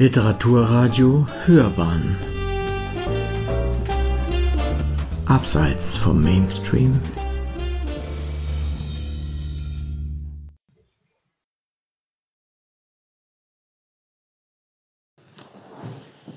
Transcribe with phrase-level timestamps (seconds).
[0.00, 2.16] Literaturradio Hörbahn.
[5.26, 7.00] Abseits vom Mainstream.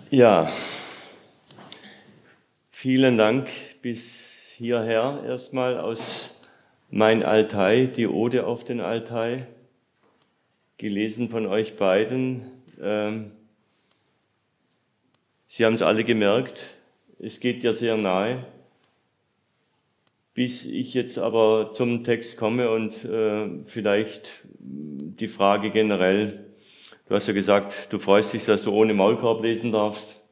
[0.09, 0.51] Ja,
[2.71, 3.51] vielen Dank
[3.83, 6.41] bis hierher erstmal aus
[6.89, 9.45] Mein Altai, die Ode auf den Altai,
[10.79, 12.41] gelesen von euch beiden.
[12.81, 13.33] Ähm,
[15.53, 16.77] Sie haben es alle gemerkt,
[17.19, 18.45] es geht ja sehr nahe.
[20.33, 26.53] Bis ich jetzt aber zum Text komme und äh, vielleicht die Frage generell,
[27.05, 30.25] du hast ja gesagt, du freust dich, dass du ohne Maulkorb lesen darfst.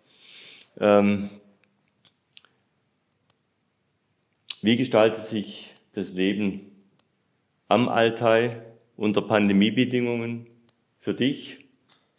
[0.79, 1.29] Ähm,
[4.61, 6.61] wie gestaltet sich das Leben
[7.67, 8.61] am Altai
[8.95, 10.47] unter Pandemiebedingungen
[10.97, 11.68] für dich,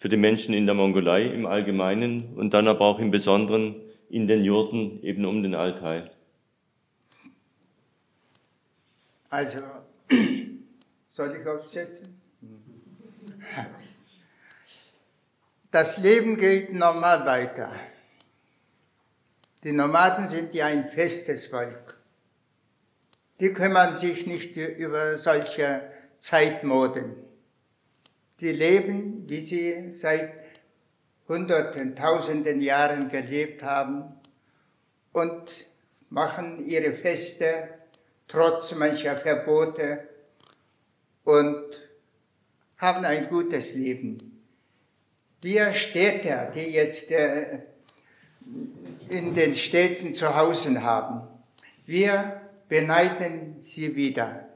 [0.01, 3.77] für die Menschen in der Mongolei im Allgemeinen und dann aber auch im Besonderen
[4.09, 6.11] in den Jurten eben um den Altai?
[9.29, 9.59] Also,
[11.11, 12.19] soll ich aufsetzen?
[15.73, 17.71] Das Leben geht normal weiter.
[19.63, 21.97] Die Nomaden sind ja ein festes Volk.
[23.39, 25.83] Die kümmern sich nicht über solche
[26.19, 27.30] Zeitmoden.
[28.41, 30.33] Die leben, wie sie seit
[31.29, 34.15] hunderten, tausenden Jahren gelebt haben
[35.13, 35.67] und
[36.09, 37.69] machen ihre Feste
[38.27, 40.09] trotz mancher Verbote
[41.25, 41.67] und
[42.79, 44.43] haben ein gutes Leben.
[45.43, 47.61] Wir Städter, die jetzt äh,
[49.09, 51.29] in den Städten zu Hause haben,
[51.87, 54.49] wir beneiden sie wieder.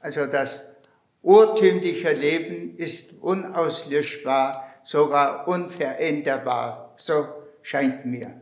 [0.00, 0.76] Also das
[1.22, 6.94] urtümliche Leben ist unauslöschbar, sogar unveränderbar.
[6.96, 7.26] So
[7.62, 8.40] scheint mir.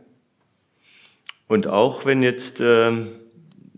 [1.47, 2.91] Und auch wenn jetzt äh,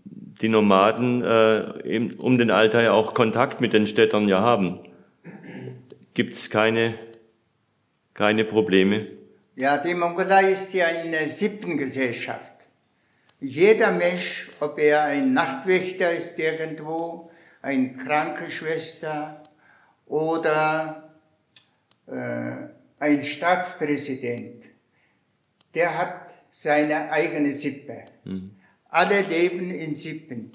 [0.04, 4.80] die Nomaden äh, um den Alter ja auch Kontakt mit den Städtern ja haben,
[6.14, 6.94] gibt es keine,
[8.14, 9.06] keine Probleme?
[9.54, 12.52] Ja, die Mongolei ist ja eine Sippengesellschaft.
[13.40, 17.31] Jeder Mensch, ob er ein Nachtwächter ist irgendwo,
[17.62, 19.42] eine Krankenschwester
[20.06, 21.14] oder
[22.06, 22.52] äh,
[22.98, 24.64] ein Staatspräsident,
[25.74, 28.04] der hat seine eigene Sippe.
[28.24, 28.56] Mhm.
[28.88, 30.52] Alle leben in Sippen.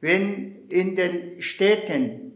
[0.00, 2.32] Wenn in den Städten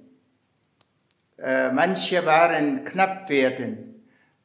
[1.38, 4.04] äh, manche Waren knapp werden,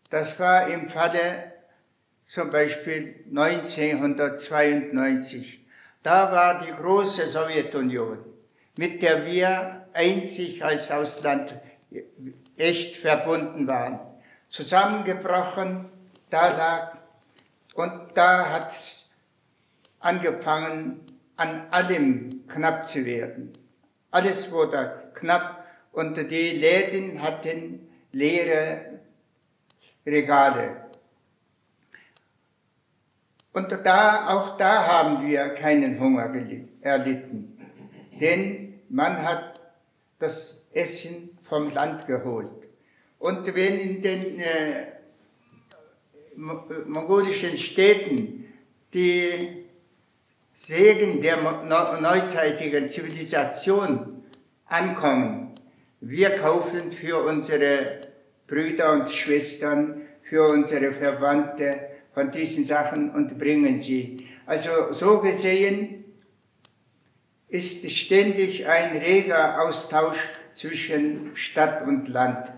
[0.09, 1.53] das war im Falle
[2.21, 5.63] zum Beispiel 1992,
[6.01, 8.34] da war die große Sowjetunion,
[8.77, 11.55] mit der wir einzig als Ausland
[12.57, 13.99] echt verbunden waren,
[14.49, 15.89] zusammengebrochen,
[16.29, 16.97] da lag
[17.73, 19.15] und da hat es
[19.99, 21.01] angefangen,
[21.35, 23.53] an allem knapp zu werden.
[24.11, 28.99] Alles wurde knapp und die Läden hatten leere
[30.05, 30.85] Regale.
[33.51, 36.29] Und da, auch da haben wir keinen Hunger
[36.81, 37.57] erlitten,
[38.19, 38.64] denn
[38.95, 39.59] man hat
[40.19, 42.49] das Essen vom Land geholt.
[43.19, 44.85] Und wenn in den äh,
[46.37, 48.45] mongolischen Städten
[48.93, 49.65] die
[50.53, 51.37] Segen der
[51.99, 54.23] neuzeitigen Zivilisation
[54.65, 55.55] ankommen.
[55.99, 58.07] Wir kaufen für unsere
[58.47, 64.25] Brüder und Schwestern, für unsere Verwandte von diesen Sachen und bringen sie.
[64.45, 66.04] Also so gesehen
[67.55, 70.17] ist ständig ein reger Austausch
[70.53, 72.49] zwischen Stadt und Land.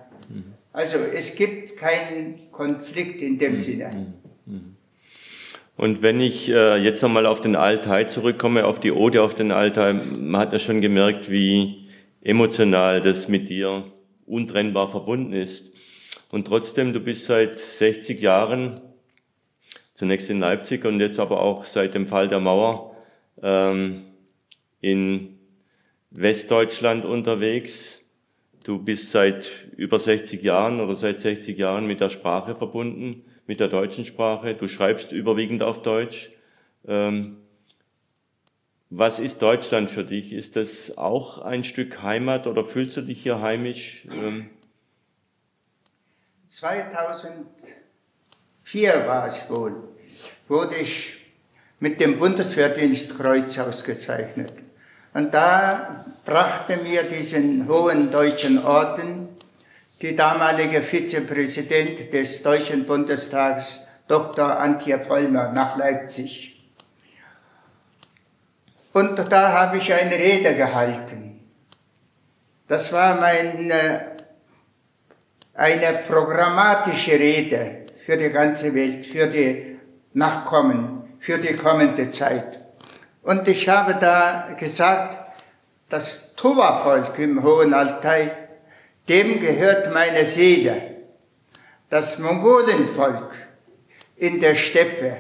[0.77, 3.57] Also es gibt keinen Konflikt in dem mhm.
[3.57, 4.13] Sinne.
[4.45, 4.75] Mhm.
[5.75, 9.51] Und wenn ich äh, jetzt nochmal auf den Altai zurückkomme, auf die Ode auf den
[9.51, 11.87] Altai, man hat ja schon gemerkt, wie
[12.21, 13.85] emotional das mit dir
[14.27, 15.71] untrennbar verbunden ist.
[16.29, 18.81] Und trotzdem, du bist seit 60 Jahren,
[19.95, 22.95] zunächst in Leipzig und jetzt aber auch seit dem Fall der Mauer
[23.41, 24.03] ähm,
[24.81, 25.38] in
[26.12, 28.12] Westdeutschland unterwegs.
[28.63, 33.59] Du bist seit über 60 Jahren oder seit 60 Jahren mit der Sprache verbunden, mit
[33.59, 34.56] der deutschen Sprache.
[34.56, 36.31] Du schreibst überwiegend auf Deutsch.
[36.88, 37.38] Ähm,
[38.89, 40.31] was ist Deutschland für dich?
[40.31, 44.07] Ist das auch ein Stück Heimat oder fühlst du dich hier heimisch?
[44.21, 44.50] Ähm
[46.45, 47.45] 2004
[49.06, 49.89] war es wohl,
[50.47, 51.13] wurde ich
[51.81, 54.53] mit dem Bundeswehrdienstkreuz ausgezeichnet.
[55.17, 59.29] Und da brachte mir diesen hohen deutschen Orden
[59.99, 64.59] die damalige Vizepräsident des Deutschen Bundestags, Dr.
[64.59, 66.71] Antje Vollmer, nach Leipzig.
[68.93, 71.39] Und da habe ich eine Rede gehalten.
[72.67, 74.17] Das war meine,
[75.55, 79.79] eine programmatische Rede für die ganze Welt, für die
[80.13, 82.66] Nachkommen, für die kommende Zeit.
[83.27, 85.18] Und ich habe da gesagt,
[85.89, 88.31] das Tuva-Volk im Hohen Altai,
[89.09, 90.95] dem gehört meine Seele.
[91.89, 93.35] Das Mongolenvolk
[94.15, 95.18] in der Steppe,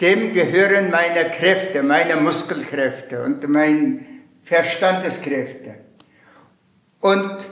[0.00, 4.00] dem gehören meine Kräfte, meine Muskelkräfte und meine
[4.42, 5.74] Verstandeskräfte.
[7.02, 7.46] Und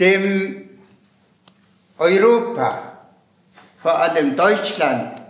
[0.00, 0.68] dem
[1.96, 3.04] Europa,
[3.80, 5.21] vor allem Deutschland,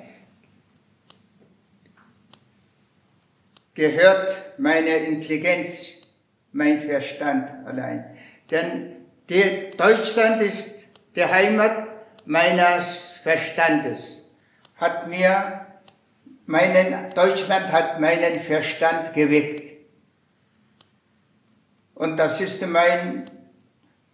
[3.74, 6.08] gehört meine Intelligenz,
[6.52, 8.16] mein Verstand allein.
[8.50, 8.96] Denn
[9.76, 11.88] Deutschland ist die Heimat
[12.24, 14.36] meines Verstandes.
[14.76, 15.66] Hat mir
[16.46, 19.72] meinen, Deutschland hat meinen Verstand geweckt.
[21.94, 23.30] Und das ist mein,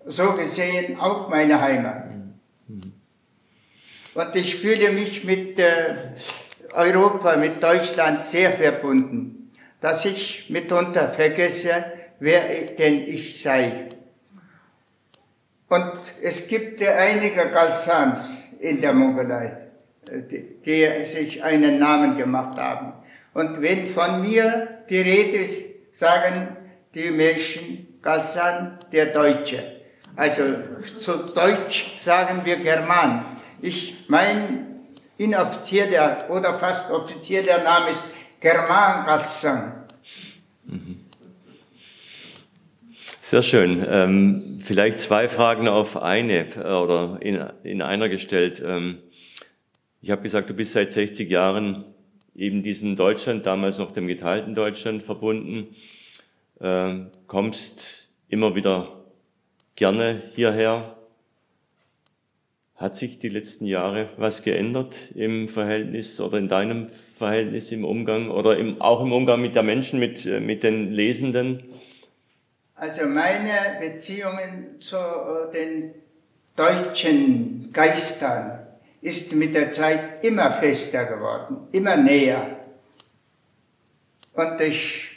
[0.04, 2.04] so gesehen, auch meine Heimat.
[4.14, 5.94] Und ich fühle mich mit äh,
[6.72, 9.37] Europa, mit Deutschland sehr verbunden,
[9.80, 11.84] dass ich mitunter vergesse,
[12.18, 12.40] wer
[12.78, 13.88] denn ich sei.
[15.68, 15.92] Und
[16.22, 19.68] es gibt einige Galsans in der Mongolei,
[20.10, 22.94] die, die sich einen Namen gemacht haben.
[23.34, 26.56] Und wenn von mir die Rede ist, sagen
[26.94, 29.78] die Menschen Galsan der Deutsche.
[30.16, 30.42] Also
[31.00, 33.24] zu Deutsch sagen wir German.
[33.60, 34.66] Ich, mein
[35.18, 38.04] inoffizieller oder fast offizieller Name ist
[38.40, 39.84] German Galsan.
[40.64, 41.00] Mhm.
[43.20, 43.84] Sehr schön.
[43.88, 48.62] Ähm, vielleicht zwei Fragen auf eine äh, oder in, in einer gestellt.
[48.64, 48.98] Ähm,
[50.00, 51.84] ich habe gesagt, du bist seit 60 Jahren
[52.36, 55.74] eben diesem Deutschland, damals noch dem geteilten Deutschland verbunden,
[56.60, 56.94] äh,
[57.26, 59.04] kommst immer wieder
[59.74, 60.97] gerne hierher.
[62.78, 68.30] Hat sich die letzten Jahre was geändert im Verhältnis oder in deinem Verhältnis im Umgang
[68.30, 71.64] oder im, auch im Umgang mit der Menschen, mit, äh, mit den Lesenden?
[72.76, 75.94] Also meine Beziehungen zu äh, den
[76.54, 78.60] deutschen Geistern
[79.00, 82.60] ist mit der Zeit immer fester geworden, immer näher.
[84.34, 85.16] Und ich,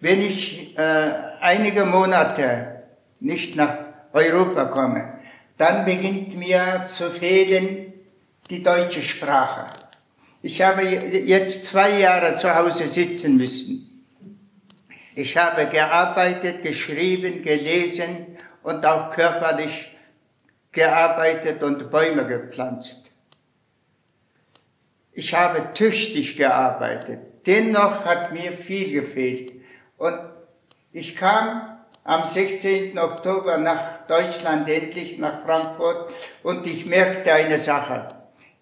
[0.00, 1.10] wenn ich äh,
[1.40, 2.84] einige Monate
[3.20, 3.74] nicht nach
[4.14, 5.11] Europa komme,
[5.62, 7.92] dann beginnt mir zu fehlen
[8.50, 9.66] die deutsche Sprache.
[10.42, 13.92] Ich habe jetzt zwei Jahre zu Hause sitzen müssen
[15.14, 19.90] ich habe gearbeitet, geschrieben, gelesen und auch körperlich
[20.70, 23.12] gearbeitet und Bäume gepflanzt.
[25.12, 27.20] Ich habe tüchtig gearbeitet.
[27.46, 29.52] Dennoch hat mir viel gefehlt.
[29.98, 30.18] Und
[30.92, 31.71] ich kam
[32.04, 32.98] am 16.
[32.98, 36.10] Oktober nach Deutschland, endlich nach Frankfurt,
[36.42, 38.08] und ich merkte eine Sache.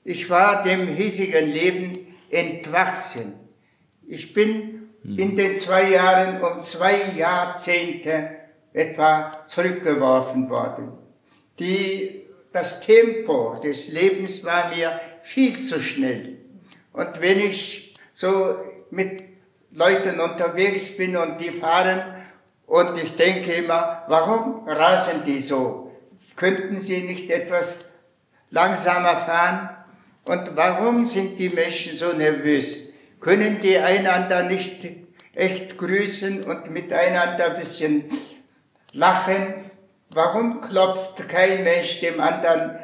[0.04, 3.38] Ich war dem hiesigen Leben entwachsen.
[4.06, 8.30] Ich bin in den zwei Jahren um zwei Jahrzehnte
[8.72, 10.92] etwa zurückgeworfen worden.
[11.58, 16.38] Die, das Tempo des Lebens war mir viel zu schnell.
[16.92, 18.56] Und wenn ich so
[18.90, 19.22] mit
[19.72, 22.02] Leuten unterwegs bin und die fahren
[22.70, 25.90] und ich denke immer, warum rasen die so?
[26.36, 27.86] Könnten sie nicht etwas
[28.50, 29.70] langsamer fahren?
[30.24, 32.92] Und warum sind die Menschen so nervös?
[33.18, 34.88] Können die einander nicht
[35.34, 38.04] echt grüßen und miteinander ein bisschen
[38.92, 39.52] lachen?
[40.10, 42.78] Warum klopft kein Mensch dem anderen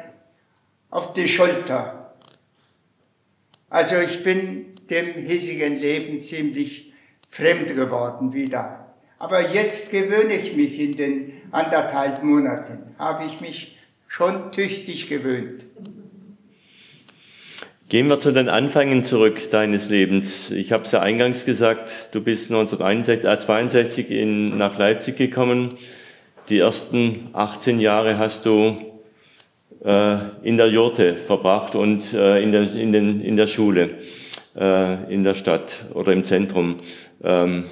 [0.89, 2.13] auf die Schulter?
[3.69, 6.91] Also ich bin dem hiesigen Leben ziemlich
[7.29, 8.86] fremd geworden wieder.
[9.19, 15.65] Aber jetzt gewöhne ich mich in den anderthalb Monaten, habe ich mich schon tüchtig gewöhnt.
[17.89, 20.51] Gehen wir zu den Anfängen zurück deines Lebens.
[20.51, 25.75] Ich habe es ja eingangs gesagt, du bist 1962 äh, in, nach Leipzig gekommen.
[26.49, 28.77] Die ersten 18 Jahre hast du
[29.85, 33.91] äh, in der Jurte verbracht und äh, in, der, in, den, in der Schule,
[34.57, 36.77] äh, in der Stadt oder im Zentrum.
[37.23, 37.65] Ähm,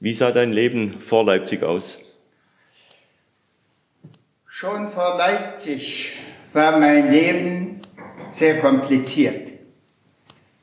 [0.00, 1.98] wie sah dein Leben vor Leipzig aus?
[4.46, 6.12] Schon vor Leipzig
[6.52, 7.82] war mein Leben
[8.32, 9.52] sehr kompliziert.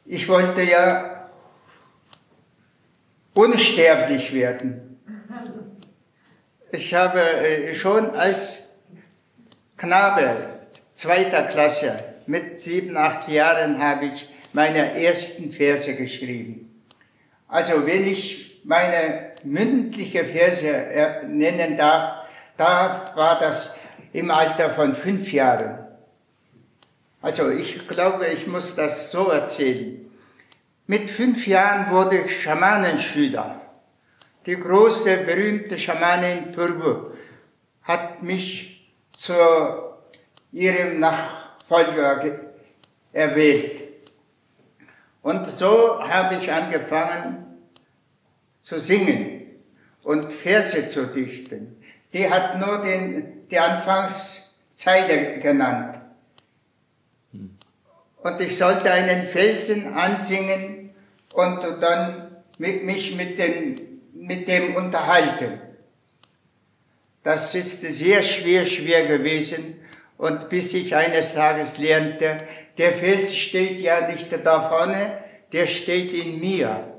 [0.06, 1.30] Ich wollte ja
[3.34, 5.00] unsterblich werden.
[6.72, 8.80] ich habe äh, schon als
[9.78, 10.36] Knabe
[10.94, 16.84] zweiter Klasse mit sieben, acht Jahren habe ich meine ersten Verse geschrieben.
[17.48, 22.28] Also wenn ich meine mündliche Verse nennen darf,
[22.58, 23.78] da war das
[24.14, 25.80] im Alter von fünf Jahren.
[27.22, 30.10] Also ich glaube, ich muss das so erzählen.
[30.86, 33.62] Mit fünf Jahren wurde ich Schamanenschüler.
[34.46, 37.12] Die große, berühmte Schamanin Purgu
[37.84, 39.34] hat mich zu
[40.54, 42.22] ihrem Nachfolger
[43.12, 43.84] erwählt.
[45.22, 47.47] Und so habe ich angefangen
[48.68, 49.44] zu singen
[50.04, 51.82] und Verse zu dichten.
[52.12, 55.98] Die hat nur den, die Anfangszeile genannt.
[57.32, 60.90] Und ich sollte einen Felsen ansingen
[61.34, 65.62] und dann mich mit dem, mit dem unterhalten.
[67.24, 69.80] Das ist sehr schwer, schwer gewesen.
[70.18, 72.40] Und bis ich eines Tages lernte,
[72.78, 75.20] der Fels steht ja nicht da vorne,
[75.54, 76.97] der steht in mir.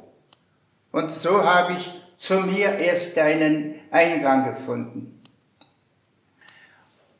[0.90, 5.22] Und so habe ich zu mir erst einen Eingang gefunden.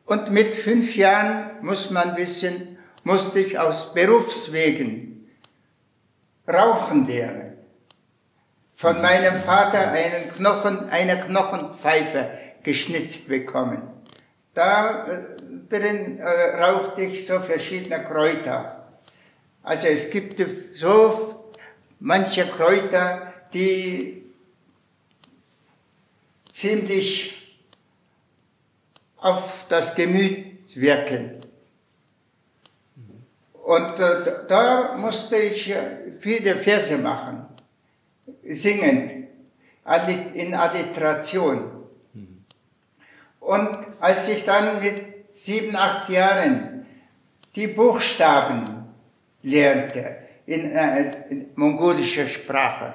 [0.04, 5.28] Und mit fünf Jahren muss man wissen, musste ich aus Berufswegen
[6.48, 7.58] rauchen lernen.
[8.72, 12.30] Von meinem Vater einen Knochen, eine Knochenpfeife
[12.62, 13.82] geschnitzt bekommen.
[14.54, 15.22] Da äh,
[15.68, 18.88] drin äh, rauchte ich so verschiedene Kräuter.
[19.62, 20.42] Also es gibt
[20.74, 21.54] so
[22.00, 24.24] manche Kräuter, die
[26.48, 27.36] ziemlich
[29.16, 31.40] auf das Gemüt wirken.
[33.52, 37.46] Und äh, da musste ich äh, viele Verse machen,
[38.44, 39.28] singend,
[40.34, 41.78] in Alliteration.
[43.40, 46.86] Und als ich dann mit sieben, acht Jahren
[47.54, 48.86] die Buchstaben
[49.42, 52.94] lernte in, äh, in mongolischer Sprache,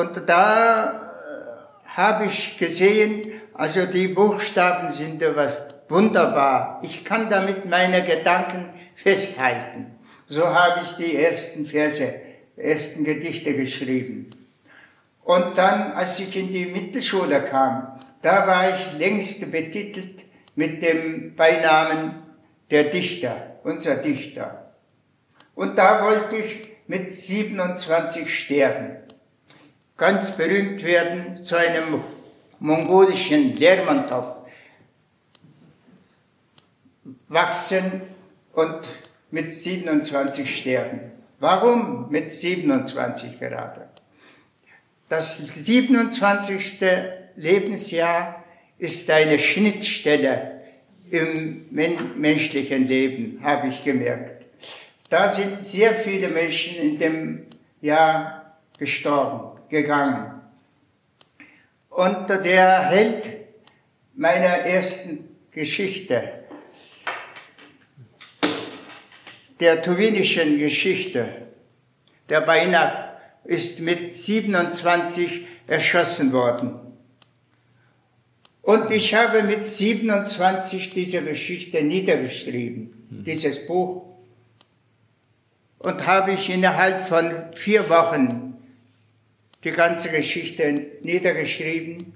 [0.00, 5.58] und da äh, habe ich gesehen, also die Buchstaben sind was
[5.90, 6.80] wunderbar.
[6.82, 9.98] Ich kann damit meine Gedanken festhalten.
[10.26, 12.14] So habe ich die ersten Verse,
[12.56, 14.30] ersten Gedichte geschrieben.
[15.22, 21.34] Und dann, als ich in die Mittelschule kam, da war ich längst betitelt mit dem
[21.36, 22.22] Beinamen
[22.70, 24.72] der Dichter, unser Dichter.
[25.54, 28.96] Und da wollte ich mit 27 sterben
[30.00, 32.02] ganz berühmt werden zu einem
[32.58, 34.34] mongolischen Lermontov
[37.28, 38.00] wachsen
[38.54, 38.80] und
[39.30, 41.12] mit 27 sterben.
[41.38, 43.90] Warum mit 27 gerade?
[45.10, 46.78] Das 27.
[47.36, 48.42] Lebensjahr
[48.78, 50.62] ist eine Schnittstelle
[51.10, 54.46] im menschlichen Leben, habe ich gemerkt.
[55.10, 57.46] Da sind sehr viele Menschen in dem
[57.82, 60.40] Jahr gestorben gegangen.
[61.88, 63.28] Und der Held
[64.14, 66.44] meiner ersten Geschichte,
[69.58, 71.48] der tuwinischen Geschichte,
[72.28, 76.90] der beinahe ist mit 27 erschossen worden.
[78.62, 83.24] Und ich habe mit 27 diese Geschichte niedergeschrieben, hm.
[83.24, 84.06] dieses Buch,
[85.78, 88.49] und habe ich innerhalb von vier Wochen
[89.64, 92.12] die ganze Geschichte niedergeschrieben.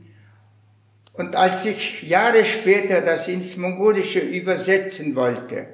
[1.13, 5.67] Und als ich Jahre später das ins Mongolische übersetzen wollte,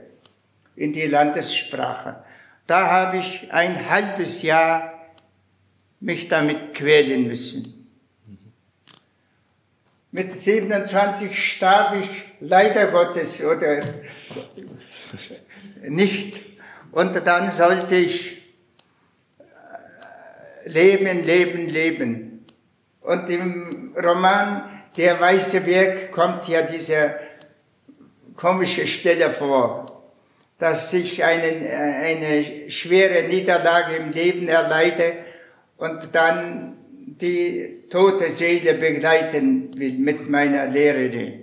[0.77, 2.23] in die Landessprache,
[2.67, 5.01] da habe ich ein halbes Jahr
[6.01, 7.81] mich damit quälen müssen.
[10.13, 12.09] Mit 27 starb ich
[12.41, 13.83] leider Gottes oder
[15.83, 16.41] nicht.
[16.91, 18.40] Und dann sollte ich
[20.73, 22.47] Leben, Leben, Leben.
[23.01, 27.15] Und im Roman Der Weiße Berg kommt ja diese
[28.35, 30.03] komische Stelle vor,
[30.59, 35.15] dass ich einen, äh, eine schwere Niederlage im Leben erleide
[35.77, 41.43] und dann die tote Seele begleiten will mit meiner Lehrerin.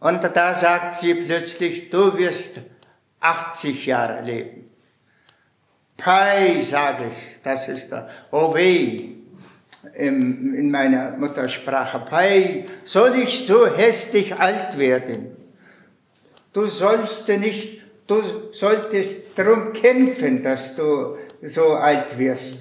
[0.00, 2.60] Und da sagt sie plötzlich, du wirst
[3.20, 4.63] 80 Jahre leben.
[5.96, 9.10] Pai, sage ich, das ist der Owei
[9.94, 12.00] in meiner Muttersprache.
[12.00, 15.36] Pai, soll ich so hässlich alt werden?
[16.52, 18.22] Du sollst nicht, du
[18.52, 22.58] solltest darum kämpfen, dass du so alt wirst.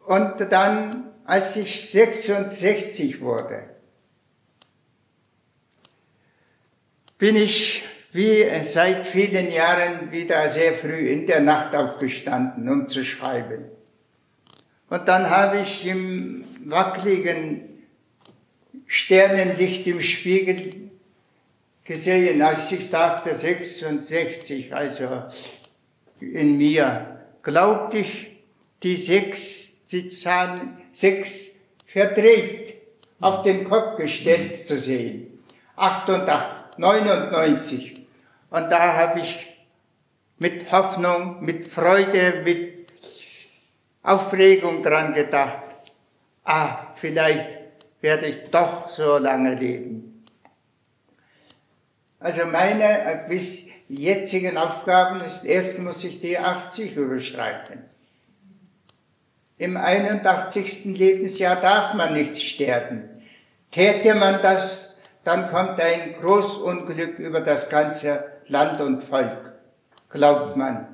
[0.00, 3.62] Und dann, als ich 66 wurde,
[7.16, 13.04] bin ich wie seit vielen Jahren wieder sehr früh in der Nacht aufgestanden, um zu
[13.04, 13.64] schreiben.
[14.88, 17.82] Und dann habe ich im wackeligen
[18.86, 20.90] Sternenlicht im Spiegel
[21.84, 25.24] gesehen, als ich dachte 66, also
[26.20, 28.30] in mir, glaubte ich,
[28.84, 32.74] die sechs, die Zahlen sechs verdreht
[33.18, 35.40] auf den Kopf gestellt zu sehen.
[35.74, 37.93] 88, 99.
[38.54, 39.48] Und da habe ich
[40.38, 42.86] mit Hoffnung, mit Freude, mit
[44.04, 45.58] Aufregung dran gedacht,
[46.44, 47.58] ah, vielleicht
[48.00, 50.24] werde ich doch so lange leben.
[52.20, 57.82] Also meine bis jetzigen Aufgaben ist, erst muss ich die 80 überschreiten.
[59.58, 60.84] Im 81.
[60.96, 63.20] Lebensjahr darf man nicht sterben.
[63.72, 69.52] Täte man das, dann kommt ein Großunglück über das ganze Land und Volk,
[70.10, 70.88] glaubt man.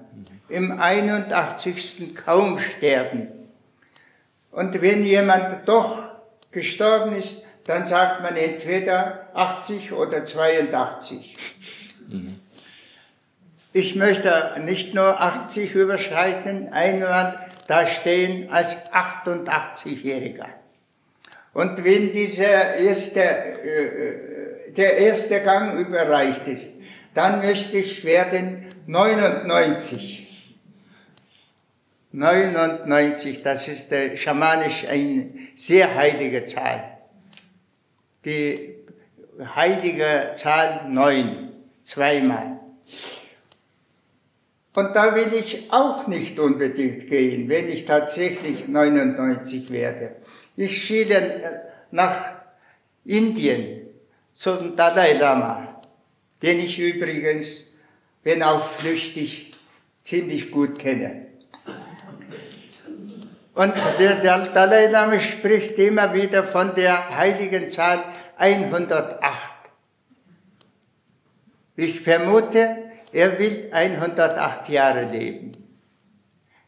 [0.48, 2.14] Im 81.
[2.14, 3.28] kaum sterben.
[4.50, 6.10] Und wenn jemand doch
[6.50, 11.36] gestorben ist, dann sagt man entweder 80 oder 82.
[13.72, 20.48] Ich möchte nicht nur 80 überschreiten, einmal da stehen als 88-Jähriger.
[21.52, 26.74] Und wenn dieser erste, äh, der erste Gang überreicht ist,
[27.14, 30.20] dann möchte ich werden 99.
[32.12, 36.98] 99, das ist der schamanisch eine sehr heilige Zahl.
[38.24, 38.76] Die
[39.54, 42.60] heilige Zahl 9, zweimal.
[44.74, 50.16] Und da will ich auch nicht unbedingt gehen, wenn ich tatsächlich 99 werde.
[50.56, 52.34] Ich schiele nach
[53.04, 53.88] Indien
[54.32, 55.79] zum Dalai Lama,
[56.42, 57.74] den ich übrigens,
[58.22, 59.52] wenn auch flüchtig,
[60.02, 61.26] ziemlich gut kenne.
[63.54, 68.02] Und der Dalai Lama spricht immer wieder von der heiligen Zahl
[68.38, 69.10] 108.
[71.76, 75.52] Ich vermute, er will 108 Jahre leben.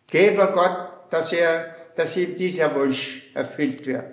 [0.07, 4.05] Gebe Gott, dass er, dass ihm dieser Wunsch erfüllt wird.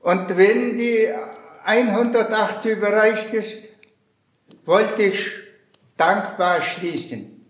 [0.00, 1.08] Und wenn die
[1.66, 3.64] 108 überreicht ist,
[4.64, 5.30] wollte ich
[5.96, 7.44] dankbar schließen.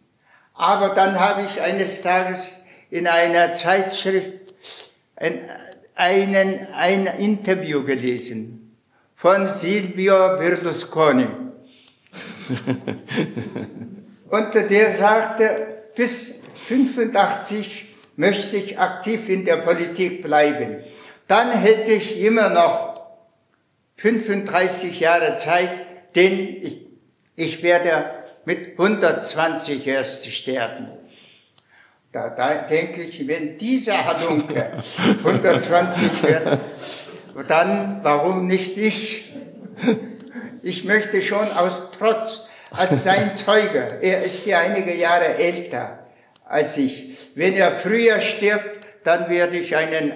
[0.54, 4.32] Aber dann habe ich eines Tages in einer Zeitschrift
[5.16, 5.38] ein,
[5.94, 8.74] einen, ein Interview gelesen
[9.14, 11.26] von Silvio Berlusconi.
[14.30, 20.82] Und der sagte, bis 85 möchte ich aktiv in der Politik bleiben.
[21.28, 22.95] Dann hätte ich immer noch
[23.96, 25.70] 35 Jahre Zeit,
[26.14, 26.86] denn ich,
[27.34, 28.04] ich werde
[28.44, 30.88] mit 120 erst sterben.
[32.12, 34.72] Da, da denke ich, wenn dieser Hadunke
[35.18, 36.58] 120 wird,
[37.48, 39.32] dann warum nicht ich?
[40.62, 46.06] Ich möchte schon aus Trotz als sein Zeuge, er ist ja einige Jahre älter
[46.44, 47.16] als ich.
[47.34, 50.12] Wenn er früher stirbt, dann werde ich einen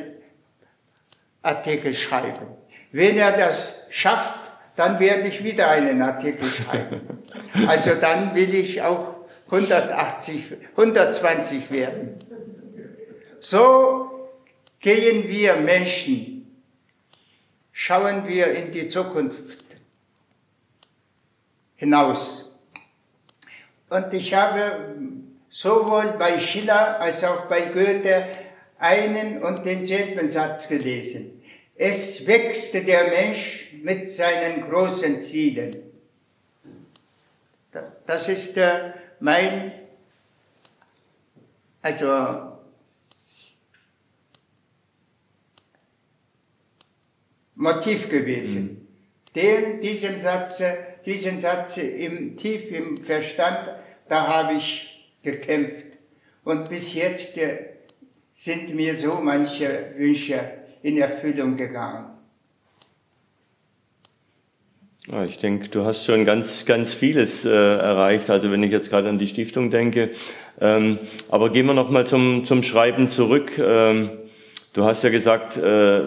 [1.43, 2.60] Artikel schreiben.
[2.93, 4.41] Wenn er das schafft,
[4.77, 7.03] dann werde ich wieder einen Artikel schreiben.
[7.67, 12.19] Also dann will ich auch 180, 120 werden.
[13.41, 14.29] So
[14.79, 16.63] gehen wir Menschen,
[17.73, 19.77] schauen wir in die Zukunft
[21.77, 22.63] hinaus.
[23.89, 24.95] Und ich habe
[25.49, 28.25] sowohl bei Schiller als auch bei Goethe
[28.79, 31.40] einen und denselben Satz gelesen.
[31.83, 35.77] Es wächst der Mensch mit seinen großen Zielen.
[38.05, 38.55] Das ist
[39.19, 39.73] mein,
[41.81, 42.59] also
[47.55, 48.63] Motiv gewesen.
[48.63, 48.89] Mhm.
[49.35, 50.63] Den, diesen Satz,
[51.07, 53.71] diesen Satz im, tief im Verstand,
[54.07, 55.87] da habe ich gekämpft.
[56.45, 57.39] Und bis jetzt
[58.35, 62.07] sind mir so manche Wünsche in Erfüllung gegangen.
[65.27, 68.31] Ich denke, du hast schon ganz, ganz vieles äh, erreicht.
[68.31, 70.11] Also wenn ich jetzt gerade an die Stiftung denke.
[70.61, 73.59] Ähm, aber gehen wir noch mal zum, zum Schreiben zurück.
[73.59, 74.11] Ähm,
[74.75, 76.03] du hast ja gesagt, äh,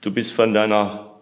[0.00, 1.20] du bist von deiner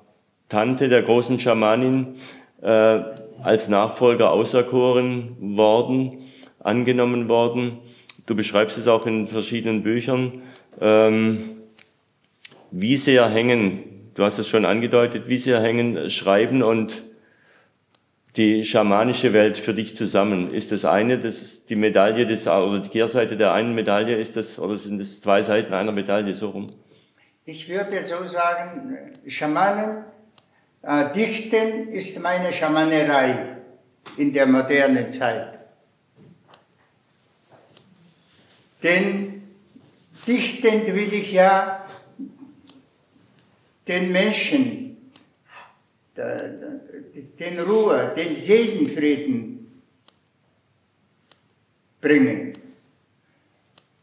[0.49, 2.17] Tante, der großen Schamanin,
[2.63, 3.01] äh,
[3.43, 6.25] als Nachfolger auserkoren worden,
[6.59, 7.79] angenommen worden.
[8.27, 10.43] du beschreibst es auch in verschiedenen Büchern.
[10.81, 11.58] Ähm,
[12.71, 17.03] wie sehr hängen, du hast es schon angedeutet, wie sehr hängen Schreiben und
[18.37, 20.53] die schamanische Welt für dich zusammen?
[20.53, 24.37] Ist das eine, das ist die Medaille des, oder die Kehrseite der einen Medaille, ist
[24.37, 26.73] das, oder sind das zwei Seiten einer Medaille so rum?
[27.45, 30.05] Ich würde so sagen, Schamanen,
[30.83, 33.57] äh, Dichten ist meine Schamanerei
[34.17, 35.59] in der modernen Zeit.
[38.83, 39.43] Denn
[40.27, 41.85] dichtend will ich ja
[43.89, 44.89] den Menschen
[47.39, 49.83] den Ruhe, den Seelenfrieden
[52.01, 52.53] bringen.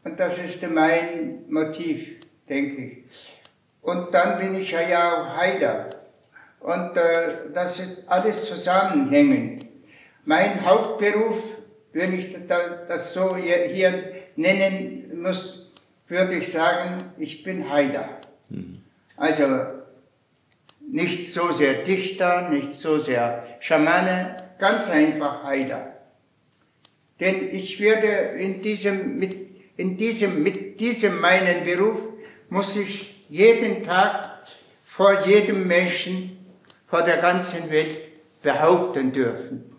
[0.04, 3.38] Und das ist mein Motiv, denke ich.
[3.82, 5.90] Und dann bin ich ja auch Heiler.
[6.60, 9.66] Und äh, das ist alles zusammenhängend.
[10.24, 11.42] Mein Hauptberuf,
[11.92, 15.70] wenn ich das so hier nennen muss,
[16.08, 18.20] würde ich sagen, ich bin Heiler.
[18.48, 18.80] Mhm.
[19.16, 19.75] Also
[20.88, 25.94] nicht so sehr Dichter, nicht so sehr Schamane, ganz einfach Heiler.
[27.20, 29.36] Denn ich werde in diesem, mit,
[29.76, 31.98] in diesem, mit diesem meinen Beruf
[32.48, 34.46] muss ich jeden Tag
[34.84, 36.38] vor jedem Menschen,
[36.86, 39.72] vor der ganzen Welt behaupten dürfen.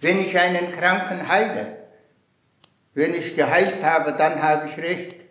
[0.00, 1.78] Wenn ich einen Kranken heile,
[2.94, 5.24] wenn ich geheilt habe, dann habe ich recht.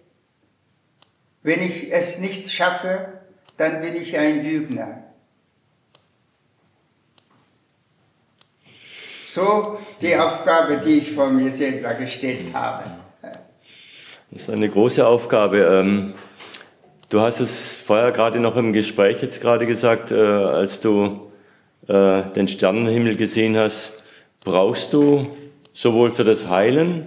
[1.43, 3.20] Wenn ich es nicht schaffe,
[3.61, 5.03] dann bin ich ein Lügner.
[9.27, 12.85] So die Aufgabe, die ich vor mir selber gestellt habe.
[14.31, 15.59] Das ist eine große Aufgabe.
[15.59, 16.15] Ähm,
[17.09, 21.31] du hast es vorher gerade noch im Gespräch jetzt gerade gesagt, äh, als du
[21.87, 24.03] äh, den Sternenhimmel gesehen hast,
[24.43, 25.27] brauchst du
[25.71, 27.05] sowohl für das Heilen,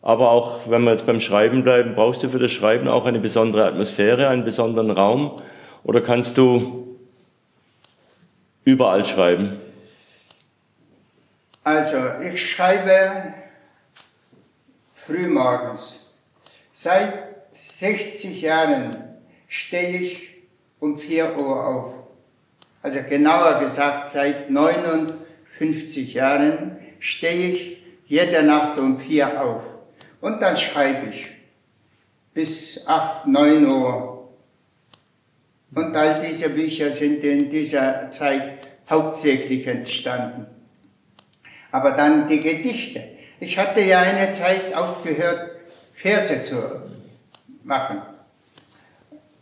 [0.00, 3.20] aber auch, wenn wir jetzt beim Schreiben bleiben, brauchst du für das Schreiben auch eine
[3.20, 5.40] besondere Atmosphäre, einen besonderen Raum,
[5.84, 6.98] oder kannst du
[8.64, 9.60] überall schreiben?
[11.64, 13.34] Also, ich schreibe
[14.94, 16.18] frühmorgens.
[16.72, 17.12] Seit
[17.50, 18.96] 60 Jahren
[19.48, 20.30] stehe ich
[20.80, 21.94] um 4 Uhr auf.
[22.82, 29.62] Also genauer gesagt, seit 59 Jahren stehe ich jede Nacht um 4 auf.
[30.20, 31.28] Und dann schreibe ich
[32.34, 34.11] bis 8, 9 Uhr.
[35.74, 38.58] Und all diese Bücher sind in dieser Zeit
[38.88, 40.46] hauptsächlich entstanden.
[41.70, 43.02] Aber dann die Gedichte.
[43.40, 45.50] Ich hatte ja eine Zeit aufgehört,
[45.94, 46.56] Verse zu
[47.64, 48.02] machen.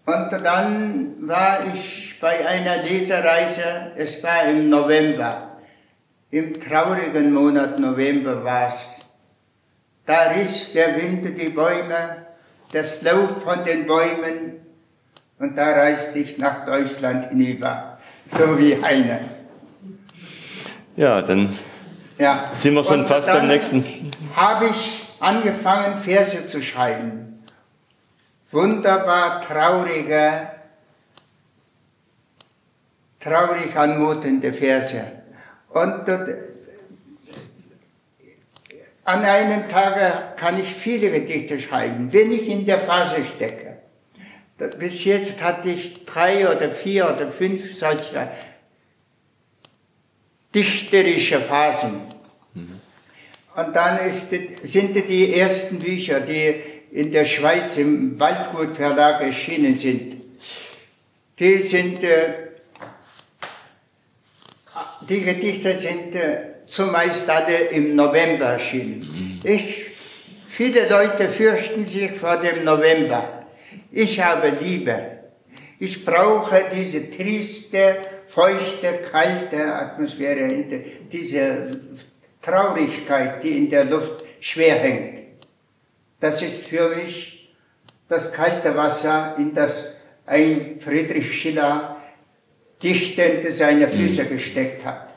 [0.06, 5.56] Und dann war ich bei einer Lesereise, es war im November,
[6.30, 9.00] im traurigen Monat November war es.
[10.06, 12.26] Da riss der Wind die Bäume,
[12.72, 14.60] das Laub von den Bäumen
[15.40, 17.98] und da reiste ich nach Deutschland hinüber,
[18.30, 19.20] so wie Heine.
[20.96, 21.58] Ja, dann
[22.18, 22.50] ja.
[22.52, 23.84] sind wir schon und fast beim nächsten.
[24.36, 27.42] Habe ich angefangen, Verse zu schreiben.
[28.52, 30.50] Wunderbar traurige,
[33.18, 35.02] traurig anmutende Verse.
[35.70, 36.04] Und
[39.04, 43.69] an einem Tage kann ich viele Gedichte schreiben, wenn ich in der Phase stecke.
[44.78, 48.30] Bis jetzt hatte ich drei oder vier oder fünf solcher
[50.54, 52.02] dichterische Phasen.
[52.54, 52.80] Mhm.
[53.56, 54.28] Und dann ist,
[54.62, 56.54] sind die ersten Bücher, die
[56.92, 60.16] in der Schweiz im Waldgut Verlag erschienen sind.
[61.38, 62.48] Die sind, äh,
[65.08, 68.98] die Gedichte sind äh, zumeist alle im November erschienen.
[68.98, 69.40] Mhm.
[69.42, 69.86] Ich,
[70.46, 73.39] viele Leute fürchten sich vor dem November.
[73.90, 75.18] Ich habe Liebe.
[75.78, 77.96] Ich brauche diese triste,
[78.28, 80.48] feuchte, kalte Atmosphäre,
[81.10, 81.80] diese
[82.42, 85.20] Traurigkeit, die in der Luft schwer hängt.
[86.20, 87.54] Das ist für mich
[88.08, 91.96] das kalte Wasser, in das ein Friedrich Schiller
[92.82, 95.08] dichtend seine Füße gesteckt hat.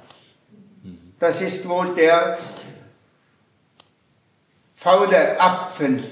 [1.20, 2.38] Das ist wohl der
[4.74, 6.04] faule Apfel.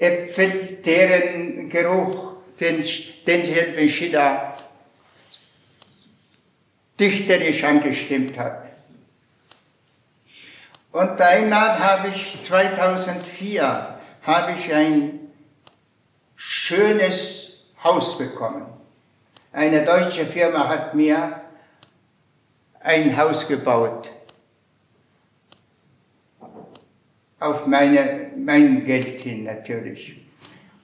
[0.00, 2.84] Äpfel, deren Geruch den,
[3.26, 4.56] denselben Schiller
[6.98, 8.70] dichterisch angestimmt hat.
[10.92, 15.32] Und einmal habe ich 2004 habe ich ein
[16.36, 18.66] schönes Haus bekommen.
[19.52, 21.40] Eine deutsche Firma hat mir
[22.80, 24.10] ein Haus gebaut.
[27.40, 30.16] Auf meine, mein Geld hin natürlich.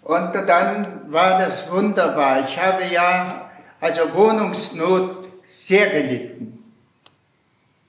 [0.02, 2.44] Und dann war das wunderbar.
[2.44, 6.64] Ich habe ja also Wohnungsnot sehr gelitten.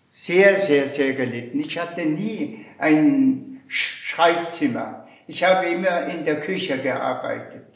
[0.10, 1.60] Sehr, sehr, sehr gelitten.
[1.60, 5.08] Ich hatte nie ein Schreibzimmer.
[5.28, 7.68] Ich habe immer in der Küche gearbeitet.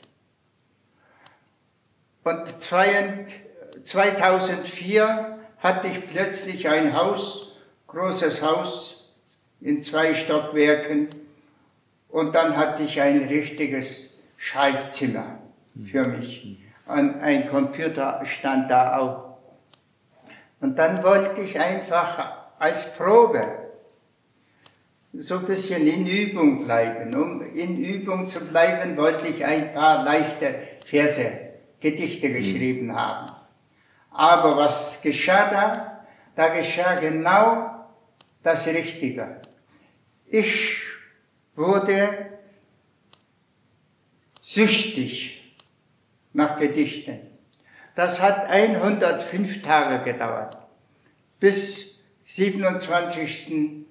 [2.24, 9.01] Und 2004 hatte ich plötzlich ein Haus, großes Haus
[9.62, 11.10] in zwei Stockwerken.
[12.10, 15.40] Und dann hatte ich ein richtiges Schreibzimmer
[15.90, 16.58] für mich.
[16.88, 19.38] Und ein Computer stand da auch.
[20.60, 23.62] Und dann wollte ich einfach als Probe
[25.14, 27.14] so ein bisschen in Übung bleiben.
[27.16, 31.26] Um in Übung zu bleiben, wollte ich ein paar leichte Verse,
[31.80, 32.34] Gedichte mhm.
[32.34, 33.32] geschrieben haben.
[34.12, 36.06] Aber was geschah da?
[36.36, 37.88] Da geschah genau
[38.44, 39.41] das Richtige.
[40.34, 40.78] Ich
[41.58, 42.30] wurde
[44.40, 45.44] süchtig
[46.32, 47.20] nach Gedichten.
[47.96, 50.56] Das hat 105 Tage gedauert,
[51.38, 53.86] bis 27.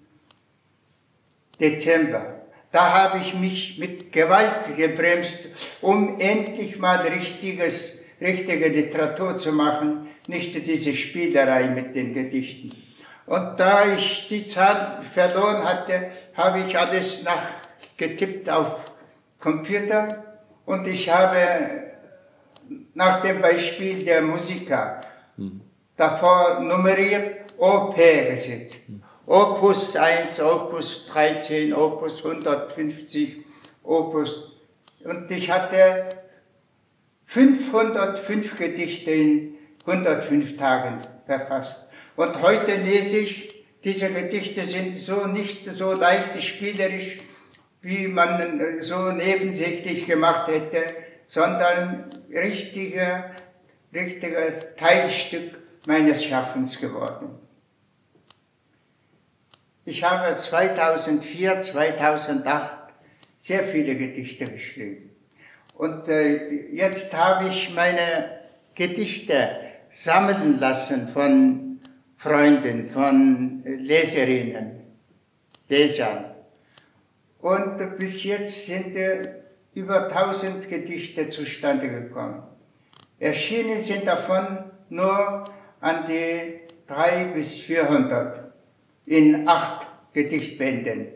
[1.61, 2.47] Dezember.
[2.73, 5.49] Da habe ich mich mit Gewalt gebremst,
[5.83, 12.90] um endlich mal richtiges, richtige Literatur zu machen, nicht diese Spielerei mit den Gedichten.
[13.31, 18.91] Und da ich die Zahl verloren hatte, habe ich alles nachgetippt auf
[19.39, 21.93] Computer und ich habe
[22.93, 25.01] nach dem Beispiel der Musiker
[25.37, 25.61] mhm.
[25.97, 28.89] davor nummeriert OP gesetzt.
[28.89, 29.05] Mhm.
[29.27, 33.45] Opus 1, Opus 13, Opus 150,
[33.85, 34.57] Opus.
[35.05, 36.17] Und ich hatte
[37.27, 39.55] 505 Gedichte in
[39.87, 41.90] 105 Tagen verfasst.
[42.21, 47.17] Und heute lese ich, diese Gedichte sind so nicht so leicht spielerisch,
[47.81, 50.83] wie man so nebensächlich gemacht hätte,
[51.27, 53.31] sondern richtiger,
[53.95, 55.57] richtiger Teilstück
[55.87, 57.39] meines Schaffens geworden.
[59.87, 62.77] Ich habe 2004, 2008
[63.39, 65.09] sehr viele Gedichte geschrieben.
[65.73, 68.43] Und äh, jetzt habe ich meine
[68.75, 69.57] Gedichte
[69.89, 71.70] sammeln lassen von
[72.23, 74.83] Freunden, von Leserinnen,
[75.71, 76.27] Lesern.
[77.39, 78.95] Und bis jetzt sind
[79.73, 82.43] über 1000 Gedichte zustande gekommen.
[83.19, 85.45] Erschienen sind davon nur
[85.81, 88.53] an die 300 bis 400
[89.07, 91.07] in acht Gedichtbänden.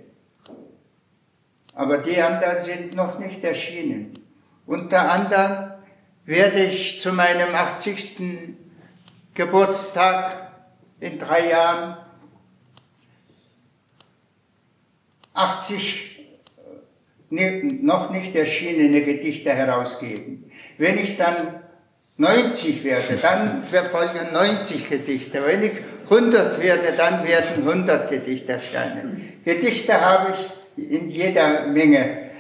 [1.75, 4.15] Aber die anderen sind noch nicht erschienen.
[4.65, 5.73] Unter anderem
[6.25, 8.55] werde ich zu meinem 80.
[9.35, 10.44] Geburtstag
[11.05, 11.97] in drei Jahren
[15.35, 16.11] 80
[17.31, 20.51] noch nicht erschienene Gedichte herausgeben.
[20.79, 21.61] Wenn ich dann
[22.17, 25.43] 90 werde, dann folgen 90 Gedichte.
[25.45, 25.73] Wenn ich
[26.05, 29.41] 100 werde, dann werden 100 Gedichte erscheinen.
[29.45, 30.35] Gedichte habe
[30.77, 32.31] ich in jeder Menge.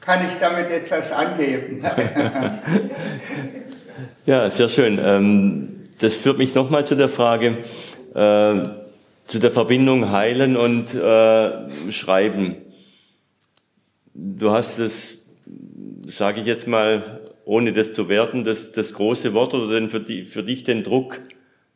[0.00, 1.82] Kann ich damit etwas angeben?
[4.26, 5.00] ja, sehr schön.
[5.02, 7.64] Ähm, das führt mich nochmal zu der Frage,
[8.14, 8.68] äh,
[9.24, 12.56] zu der Verbindung Heilen und äh, Schreiben.
[14.14, 15.26] Du hast es,
[16.06, 20.00] sage ich jetzt mal, ohne das zu werten, das, das große Wort oder denn für,
[20.00, 21.20] die, für dich den Druck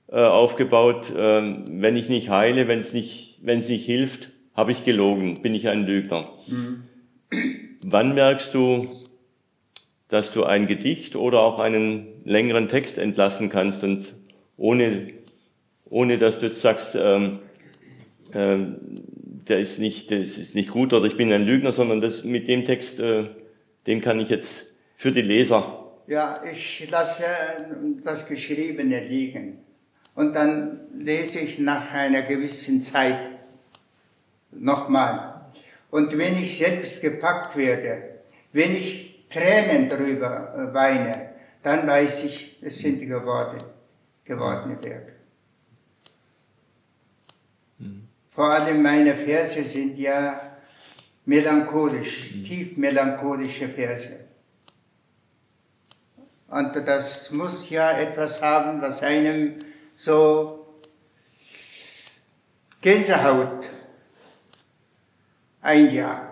[0.09, 4.73] äh, aufgebaut, äh, wenn ich nicht heile, wenn es nicht, wenn es nicht hilft, habe
[4.73, 6.31] ich gelogen, bin ich ein Lügner.
[6.49, 6.83] Mhm.
[7.83, 9.00] Wann merkst du,
[10.11, 14.15] dass du ein Gedicht oder auch einen längeren Text entlassen kannst und
[14.57, 15.13] ohne,
[15.89, 17.39] ohne dass du jetzt sagst, ähm,
[18.35, 18.77] ähm,
[19.49, 22.49] der ist nicht, das ist nicht gut oder ich bin ein Lügner, sondern das mit
[22.49, 23.27] dem Text, äh,
[23.87, 25.87] den kann ich jetzt für die Leser?
[26.09, 27.25] Ja, ich lasse
[28.03, 29.59] das Geschriebene liegen
[30.17, 33.17] und dann lese ich nach einer gewissen Zeit
[34.51, 35.41] nochmal.
[35.93, 38.03] Und wenn ich selbst gepackt werde,
[38.53, 41.31] wenn ich Tränen drüber äh, weine,
[41.63, 43.63] dann weiß ich, es sind geworden,
[44.25, 45.13] gewordene Werke.
[47.79, 48.09] Mhm.
[48.29, 50.41] Vor allem meine Verse sind ja
[51.25, 52.45] melancholisch, mhm.
[52.45, 54.19] tief melancholische Verse.
[56.49, 59.61] Und das muss ja etwas haben, was einem
[59.95, 60.81] so
[62.81, 63.69] Gänsehaut
[65.63, 66.30] einjagt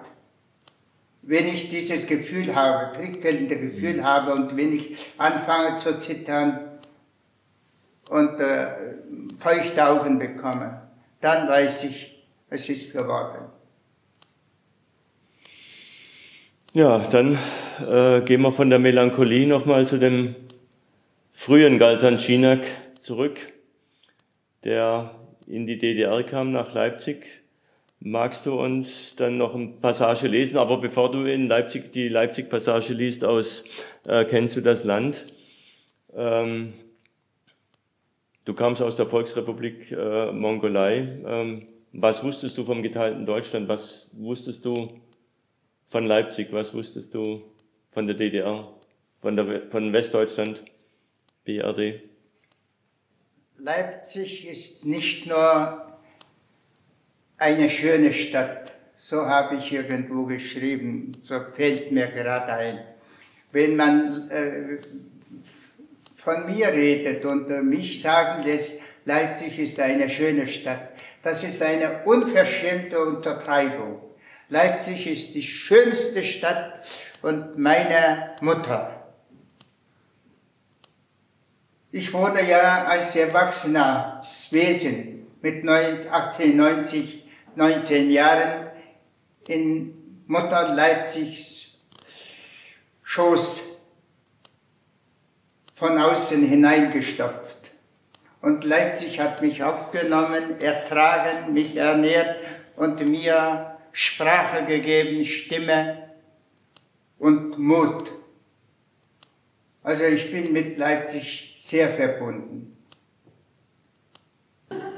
[1.28, 4.04] wenn ich dieses Gefühl habe, prickelnde Gefühl mhm.
[4.04, 6.58] habe und wenn ich anfange zu zittern
[8.08, 8.66] und äh,
[9.38, 10.88] feuchte Augen bekomme,
[11.20, 13.44] dann weiß ich, es ist geworden.
[16.72, 17.38] Ja, dann
[17.86, 20.34] äh, gehen wir von der Melancholie nochmal zu dem
[21.32, 22.64] frühen Galsan Schinak
[22.98, 23.38] zurück,
[24.64, 25.14] der
[25.46, 27.42] in die DDR kam, nach Leipzig
[28.00, 30.56] Magst du uns dann noch eine Passage lesen?
[30.56, 33.64] Aber bevor du in Leipzig die Leipzig-Passage liest aus
[34.04, 35.24] äh, Kennst du das Land?
[36.14, 36.74] Ähm,
[38.44, 41.18] du kamst aus der Volksrepublik äh, Mongolei.
[41.26, 43.68] Ähm, was wusstest du vom geteilten Deutschland?
[43.68, 45.00] Was wusstest du
[45.88, 46.52] von Leipzig?
[46.52, 47.42] Was wusstest du
[47.90, 48.72] von der DDR,
[49.20, 50.62] von, der, von Westdeutschland,
[51.44, 52.00] BRD?
[53.56, 55.87] Leipzig ist nicht nur
[57.38, 62.80] eine schöne Stadt, so habe ich irgendwo geschrieben, so fällt mir gerade ein.
[63.52, 64.78] Wenn man äh,
[66.16, 70.90] von mir redet und äh, mich sagen lässt, Leipzig ist eine schöne Stadt,
[71.22, 74.02] das ist eine unverschämte Untertreibung.
[74.50, 76.80] Leipzig ist die schönste Stadt
[77.22, 78.98] und meine Mutter.
[81.90, 84.20] Ich wurde ja als erwachsener
[84.50, 87.17] Wesen mit 18, 90,
[87.58, 88.68] 19 Jahren
[89.48, 91.80] in Mutter Leipzigs
[93.02, 93.80] Schoß
[95.74, 97.72] von außen hineingestopft.
[98.42, 102.36] Und Leipzig hat mich aufgenommen, ertragen, mich ernährt
[102.76, 106.10] und mir Sprache gegeben, Stimme
[107.18, 108.12] und Mut.
[109.82, 112.77] Also ich bin mit Leipzig sehr verbunden.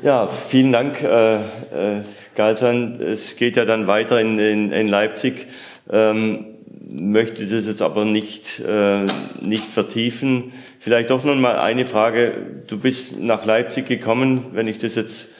[0.02, 2.02] Ja, vielen Dank, äh, äh,
[2.34, 2.98] Galsan.
[3.02, 5.46] Es geht ja dann weiter in, in, in Leipzig.
[5.90, 6.46] Ähm,
[6.90, 9.04] möchte das jetzt aber nicht, äh,
[9.42, 10.52] nicht vertiefen.
[10.78, 12.32] Vielleicht doch noch mal eine Frage.
[12.66, 15.34] Du bist nach Leipzig gekommen, wenn ich das jetzt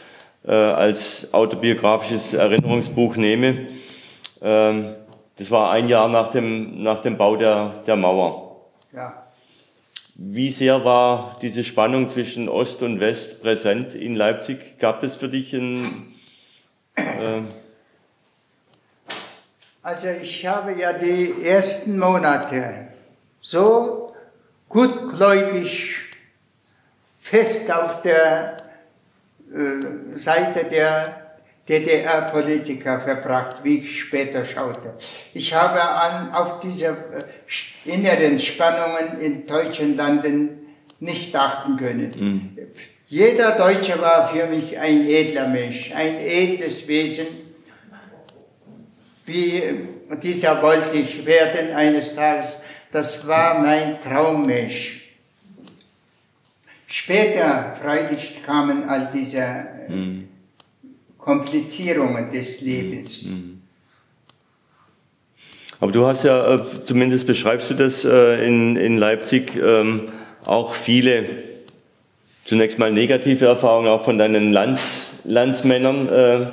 [0.47, 3.69] äh, als autobiografisches Erinnerungsbuch nehme.
[4.43, 4.95] Ähm,
[5.39, 8.61] das war ein Jahr nach dem, nach dem Bau der, der Mauer.
[8.93, 9.30] Ja.
[10.23, 14.79] Wie sehr war diese Spannung zwischen Ost und West präsent in Leipzig?
[14.79, 16.15] Gab es für dich ein...
[16.95, 17.41] Äh
[19.83, 22.89] also ich habe ja die ersten Monate
[23.41, 24.15] so
[24.69, 25.97] gutgläubig
[27.19, 28.59] fest auf der
[29.55, 31.30] äh, Seite der
[31.71, 34.95] DDR-Politiker verbracht, wie ich später schaute.
[35.33, 36.95] Ich habe an, auf diese äh,
[37.85, 40.67] inneren Spannungen in deutschen Landen
[40.99, 42.13] nicht achten können.
[42.19, 42.59] Mhm.
[43.07, 47.27] Jeder Deutsche war für mich ein edler Mensch, ein edles Wesen.
[49.27, 49.63] Wie
[50.23, 52.59] dieser wollte ich werden eines Tages.
[52.91, 54.97] Das war mein Traummensch.
[56.89, 60.30] Später, freilich, kamen all diese mhm.
[61.21, 63.27] Komplizierungen des Lebens.
[63.27, 63.61] Mhm.
[65.81, 70.11] Aber du hast ja, äh, zumindest beschreibst du das äh, in, in Leipzig, ähm,
[70.45, 71.25] auch viele,
[72.45, 76.47] zunächst mal negative Erfahrungen auch von deinen Lands, Landsmännern äh,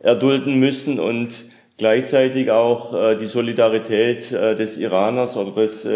[0.00, 1.46] erdulden müssen und
[1.78, 5.86] gleichzeitig auch die Solidarität des Iraners oder des,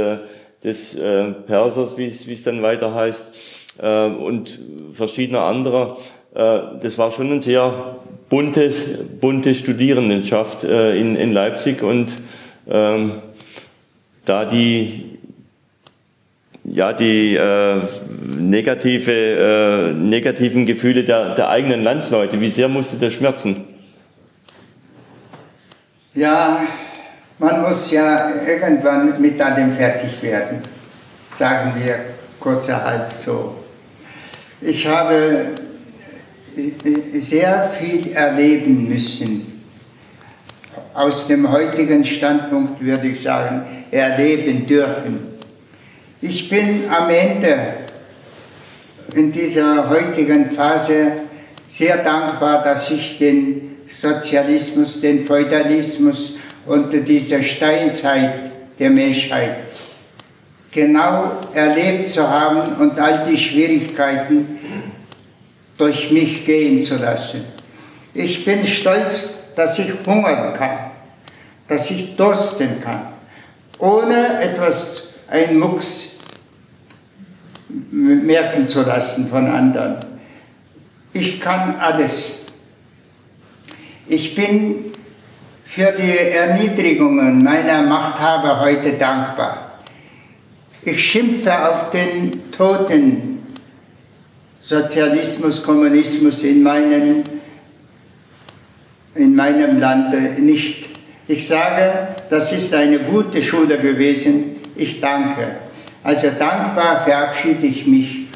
[0.63, 0.99] des
[1.47, 3.33] Persers, wie es dann weiter heißt,
[3.79, 4.59] und
[4.91, 5.97] verschiedener anderer.
[6.33, 7.97] Das war schon ein sehr
[8.31, 12.13] buntes, bunte Studierendenschaft äh, in, in Leipzig und
[12.69, 13.21] ähm,
[14.25, 15.19] da die
[16.63, 17.81] ja die äh,
[18.39, 23.65] negative äh, negativen Gefühle der, der eigenen Landsleute, wie sehr musste das schmerzen?
[26.15, 26.61] Ja,
[27.39, 30.63] man muss ja irgendwann mit allem fertig werden,
[31.37, 31.97] sagen wir
[32.39, 33.57] kurzerhalb so.
[34.61, 35.47] Ich habe
[37.15, 39.63] sehr viel erleben müssen.
[40.95, 45.19] Aus dem heutigen Standpunkt würde ich sagen, erleben dürfen.
[46.21, 47.57] Ich bin am Ende
[49.15, 51.13] in dieser heutigen Phase
[51.67, 59.57] sehr dankbar, dass ich den Sozialismus, den Feudalismus und diese Steinzeit der Menschheit
[60.71, 64.60] genau erlebt zu haben und all die Schwierigkeiten,
[65.81, 67.45] durch mich gehen zu lassen.
[68.13, 70.91] Ich bin stolz, dass ich hungern kann,
[71.69, 73.01] dass ich dursten kann,
[73.79, 76.19] ohne etwas, ein Mucks
[77.91, 79.97] merken zu lassen von anderen.
[81.13, 82.47] Ich kann alles.
[84.07, 84.93] Ich bin
[85.65, 89.79] für die Erniedrigungen meiner Machthaber heute dankbar.
[90.83, 93.30] Ich schimpfe auf den Toten
[94.61, 97.25] Sozialismus, Kommunismus in, meinen,
[99.15, 100.89] in meinem Lande nicht.
[101.27, 104.57] Ich sage, das ist eine gute Schule gewesen.
[104.77, 105.57] Ich danke.
[106.03, 108.27] Also dankbar verabschiede ich mich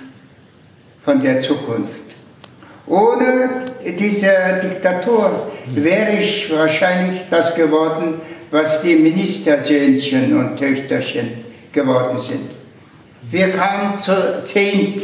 [1.04, 2.04] von der Zukunft.
[2.86, 8.20] Ohne diese Diktatur wäre ich wahrscheinlich das geworden,
[8.50, 12.50] was die Ministersöhnchen und Töchterchen geworden sind.
[13.30, 15.02] Wir kamen zu zehnt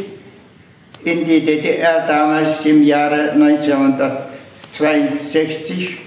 [1.04, 5.98] in die DDR damals im Jahre 1962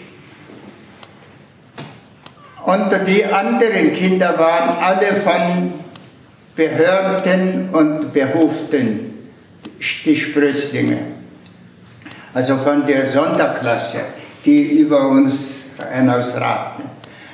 [2.66, 5.74] und die anderen Kinder waren alle von
[6.56, 9.12] Behörden und Behuften,
[10.06, 11.00] die Sprösslinge.
[12.34, 14.00] Also von der Sonderklasse,
[14.46, 16.86] die über uns hinausragten.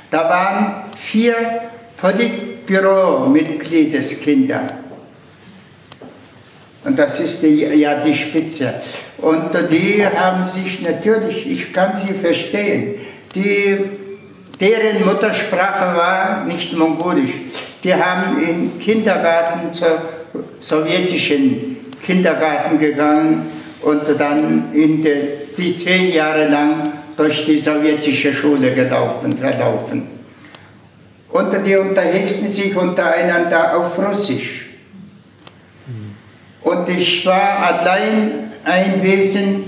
[0.09, 1.35] Da waren vier
[2.01, 4.61] Politbüro-Mitgliedeskinder.
[6.85, 8.73] Und das ist die, ja die Spitze.
[9.17, 12.95] Und die haben sich natürlich, ich kann sie verstehen,
[13.35, 13.77] die
[14.59, 17.31] Deren Muttersprache war nicht mongolisch.
[17.83, 20.01] Die haben im Kindergarten zur
[20.59, 23.45] sowjetischen Kindergarten gegangen
[23.81, 25.15] und dann in de,
[25.57, 30.07] die zehn Jahre lang durch die sowjetische Schule gelaufen, verlaufen.
[31.29, 34.58] Und die unterhielten sich untereinander auf Russisch.
[36.61, 39.65] Und ich war allein ein Wesen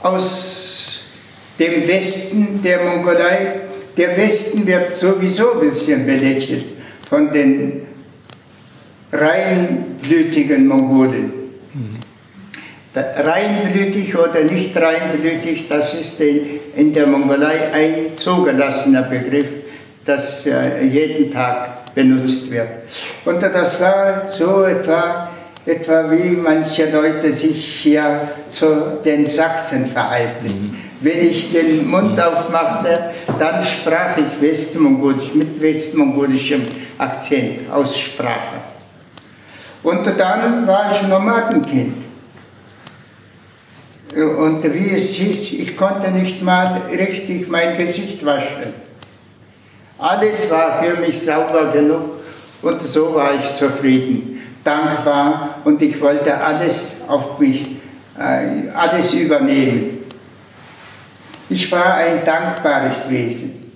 [0.00, 1.10] aus
[1.58, 3.64] dem Westen der Mongolei
[3.96, 6.64] der Westen wird sowieso ein bisschen belächelt
[7.08, 7.82] von den
[9.12, 11.32] reinblütigen Mongolen.
[12.94, 19.46] Reinblütig oder nicht reinblütig, das ist in der Mongolei ein zugelassener Begriff,
[20.04, 22.68] das äh, jeden Tag benutzt wird.
[23.24, 25.30] Und das war so etwa,
[25.66, 30.46] etwa wie manche Leute sich hier zu den Sachsen verhalten.
[30.46, 30.76] Mhm.
[31.00, 36.62] Wenn ich den Mund aufmachte, dann sprach ich Westmongolisch mit westmongolischem
[36.98, 38.62] Akzent, Aussprache.
[39.82, 41.94] Und dann war ich Nomadenkind.
[44.14, 48.72] Und wie es hieß, ich konnte nicht mal richtig mein Gesicht waschen.
[49.98, 52.22] Alles war für mich sauber genug
[52.62, 57.62] und so war ich zufrieden, dankbar und ich wollte alles auf mich,
[58.18, 60.04] äh, alles übernehmen.
[61.48, 63.72] Ich war ein dankbares Wesen.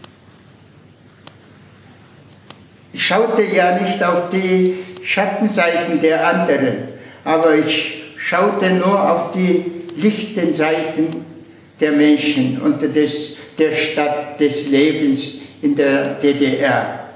[2.92, 4.74] Ich schaute ja nicht auf die
[5.04, 6.76] Schattenseiten der anderen,
[7.24, 9.64] aber ich schaute nur auf die
[9.96, 11.24] lichten Seiten
[11.80, 17.07] der Menschen und des, der Stadt, des Lebens in der DDR.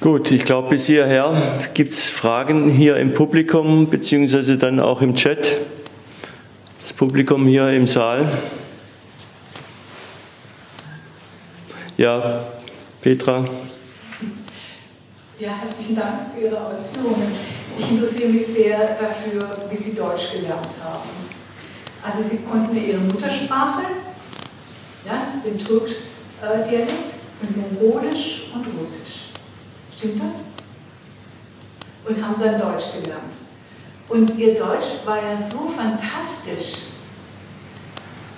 [0.00, 5.16] Gut, ich glaube, bis hierher gibt es Fragen hier im Publikum, beziehungsweise dann auch im
[5.16, 5.54] Chat.
[6.80, 8.38] Das Publikum hier im Saal.
[11.96, 12.44] Ja,
[13.00, 13.44] Petra.
[15.40, 17.32] Ja, herzlichen Dank für Ihre Ausführungen.
[17.76, 21.08] Ich interessiere mich sehr dafür, wie Sie Deutsch gelernt haben.
[22.04, 23.82] Also Sie konnten Ihre Muttersprache,
[25.04, 29.17] ja, den Turk-Dialekt, und Mongolisch und Russisch.
[29.98, 30.34] Stimmt das?
[32.06, 33.34] Und haben dann Deutsch gelernt.
[34.08, 36.84] Und ihr Deutsch war ja so fantastisch.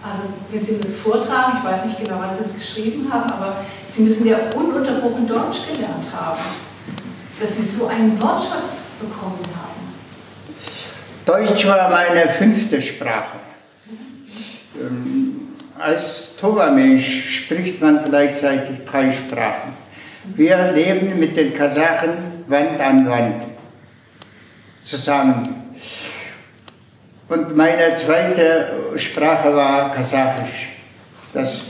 [0.02, 3.58] Also, wenn Sie das vortragen, ich weiß nicht genau, wann Sie es geschrieben haben, aber
[3.86, 6.40] Sie müssen ja ununterbrochen Deutsch gelernt haben,
[7.38, 9.70] dass Sie so einen Wortschatz bekommen haben.
[11.26, 13.36] Deutsch war meine fünfte Sprache.
[14.80, 15.48] Ähm,
[15.78, 19.79] als Toba-Mensch spricht man gleichzeitig drei Sprachen.
[20.24, 22.10] Wir leben mit den Kasachen
[22.46, 23.46] Wand an Wand
[24.82, 25.48] zusammen.
[27.28, 30.68] Und meine zweite Sprache war Kasachisch.
[31.32, 31.66] Das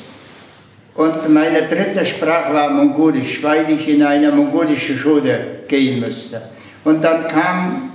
[0.94, 6.42] und meine dritte Sprache war Mongolisch, weil ich in eine mongolische Schule gehen musste.
[6.84, 7.92] Und dann kam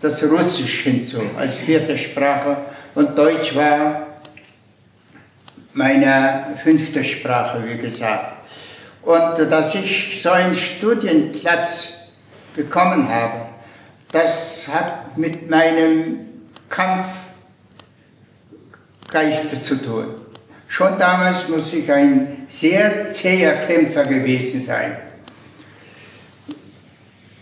[0.00, 2.56] das Russisch hinzu als vierte Sprache
[2.94, 4.06] und Deutsch war
[5.72, 8.39] meine fünfte Sprache, wie gesagt.
[9.02, 12.12] Und dass ich so einen Studienplatz
[12.54, 13.46] bekommen habe,
[14.12, 16.18] das hat mit meinem
[16.68, 20.06] Kampfgeist zu tun.
[20.68, 24.96] Schon damals muss ich ein sehr zäher Kämpfer gewesen sein.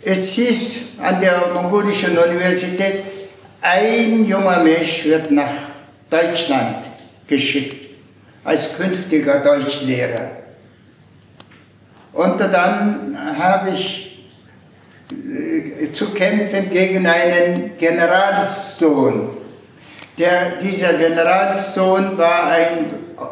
[0.02, 3.04] Es hieß an der mongolischen Universität,
[3.60, 5.50] ein junger Mensch wird nach
[6.08, 6.86] Deutschland
[7.26, 7.88] geschickt
[8.44, 10.37] als künftiger Deutschlehrer.
[12.12, 14.26] Und dann habe ich
[15.10, 19.30] äh, zu kämpfen gegen einen Generalssohn,
[20.18, 22.86] Der, dieser Generalssohn war ein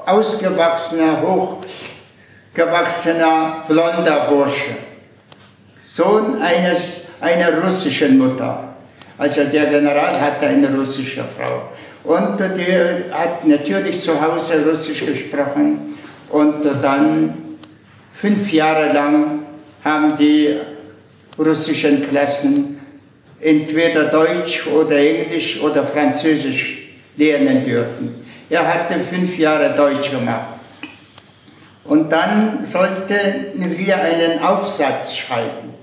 [0.07, 4.77] ausgewachsener, hochgewachsener, blonder Bursche.
[5.85, 8.77] Sohn eines, einer russischen Mutter.
[9.19, 11.71] Also der General hatte eine russische Frau.
[12.05, 15.99] Und der hat natürlich zu Hause Russisch gesprochen.
[16.31, 17.46] Und dann
[18.17, 19.41] fünf Jahre lang
[19.85, 20.57] haben die
[21.39, 22.81] russischen Klassen
[23.41, 26.79] entweder Deutsch oder Englisch oder Französisch
[27.17, 28.25] lernen dürfen.
[28.49, 30.57] Er hatte fünf Jahre Deutsch gemacht.
[31.85, 35.75] Und dann sollten wir einen Aufsatz schreiben.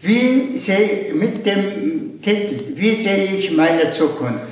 [0.00, 4.51] Wie sehe, mit dem Titel, wie sehe ich meine Zukunft?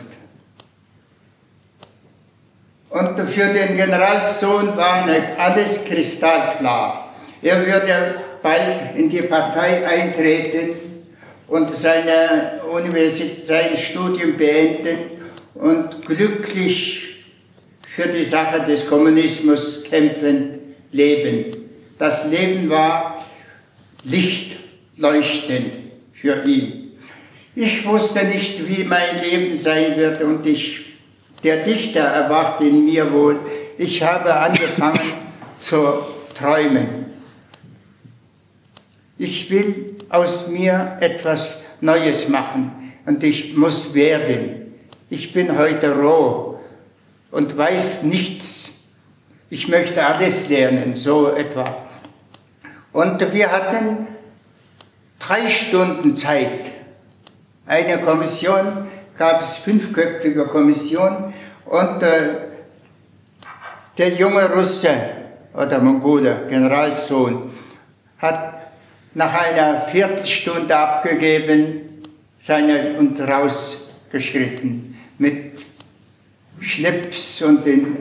[2.90, 7.14] Und für den Generalssohn war alles kristallklar.
[7.40, 10.70] Er würde bald in die Partei eintreten
[11.46, 14.98] und seine Universität, sein Studium beenden
[15.54, 17.24] und glücklich
[17.88, 20.58] für die Sache des Kommunismus kämpfend
[20.92, 21.56] leben.
[21.98, 23.24] Das Leben war
[24.04, 25.74] lichtleuchtend
[26.12, 26.92] für ihn.
[27.54, 30.89] Ich wusste nicht, wie mein Leben sein wird und ich,
[31.42, 33.38] der Dichter erwacht in mir wohl.
[33.78, 35.12] Ich habe angefangen
[35.58, 37.06] zu träumen.
[39.18, 42.72] Ich will aus mir etwas Neues machen
[43.06, 44.74] und ich muss werden.
[45.08, 46.58] Ich bin heute roh
[47.30, 48.94] und weiß nichts.
[49.50, 51.86] Ich möchte alles lernen, so etwa.
[52.92, 54.06] Und wir hatten
[55.18, 56.70] drei Stunden Zeit.
[57.66, 58.88] Eine Kommission,
[59.20, 61.34] gab es fünfköpfige Kommission
[61.66, 62.00] und
[63.98, 64.88] der junge Russe
[65.52, 67.52] oder Mongole, Generalsohn,
[68.16, 68.72] hat
[69.12, 72.02] nach einer Viertelstunde abgegeben
[72.38, 75.66] seine, und rausgeschritten mit
[76.62, 77.96] Schlips und in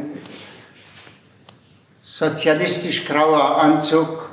[2.02, 4.30] sozialistisch grauer Anzug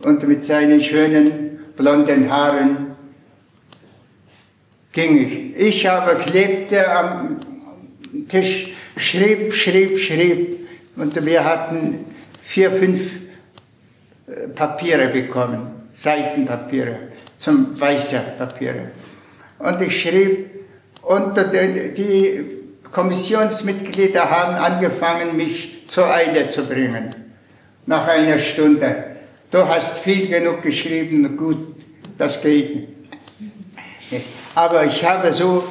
[0.00, 2.93] und mit seinen schönen blonden Haaren
[4.94, 5.60] ging ich.
[5.60, 7.40] Ich aber klebte am
[8.28, 12.06] Tisch, schrieb, schrieb, schrieb und wir hatten
[12.42, 13.14] vier, fünf
[14.26, 15.66] äh, Papiere bekommen.
[15.92, 16.96] Seitenpapiere,
[17.36, 18.90] zum weißer Papiere.
[19.58, 20.50] Und ich schrieb,
[21.02, 22.44] und die
[22.90, 27.14] Kommissionsmitglieder haben angefangen, mich zur Eile zu bringen.
[27.86, 29.04] Nach einer Stunde.
[29.50, 31.76] Du hast viel genug geschrieben, gut,
[32.16, 32.88] das geht.
[34.54, 35.64] Aber ich habe so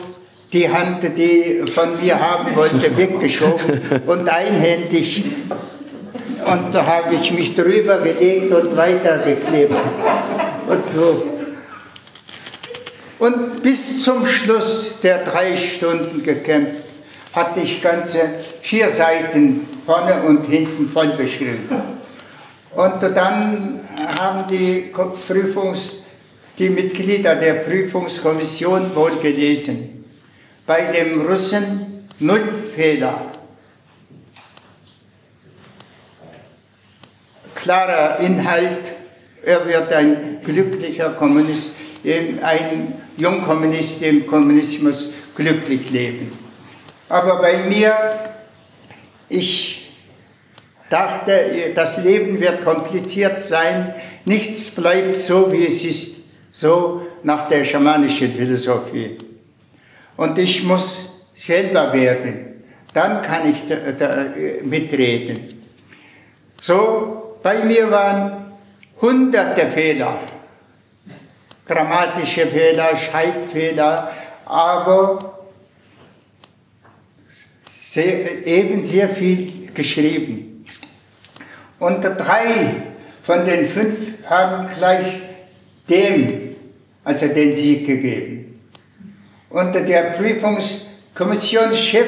[0.51, 5.23] die Hand, die von mir haben wollte, weggeschoben und einhändig
[6.45, 9.75] und da habe ich mich drüber gelegt und weitergeklebt.
[10.67, 11.29] Und so.
[13.19, 16.83] Und bis zum Schluss der drei Stunden gekämpft,
[17.33, 18.19] hatte ich ganze
[18.61, 21.69] vier Seiten vorne und hinten voll beschrieben.
[22.75, 23.81] Und dann
[24.19, 24.91] haben die
[25.27, 26.02] Prüfungs,
[26.59, 30.05] die Mitglieder der Prüfungskommission wohl gelesen.
[30.65, 32.43] Bei dem Russen null
[32.75, 33.33] Fehler.
[37.63, 38.91] klarer Inhalt,
[39.45, 41.73] er wird ein glücklicher Kommunist,
[42.03, 46.37] ein Jungkommunist im Kommunismus glücklich leben.
[47.07, 47.95] Aber bei mir,
[49.29, 49.93] ich
[50.89, 53.95] dachte, das Leben wird kompliziert sein,
[54.25, 56.22] nichts bleibt so, wie es ist,
[56.53, 59.17] so nach der schamanischen Philosophie.
[60.15, 64.25] Und ich muss selber werden, dann kann ich da, da
[64.63, 65.47] mitreden.
[66.61, 68.53] So bei mir waren
[69.01, 70.19] hunderte Fehler,
[71.65, 74.11] grammatische Fehler, Schreibfehler,
[74.45, 75.39] aber
[77.81, 80.65] sehr, eben sehr viel geschrieben.
[81.79, 82.75] Und drei
[83.23, 85.19] von den fünf haben gleich
[85.89, 86.42] dem,
[87.03, 88.59] also den Sieg gegeben.
[89.49, 92.07] Und der Prüfungskommissionschef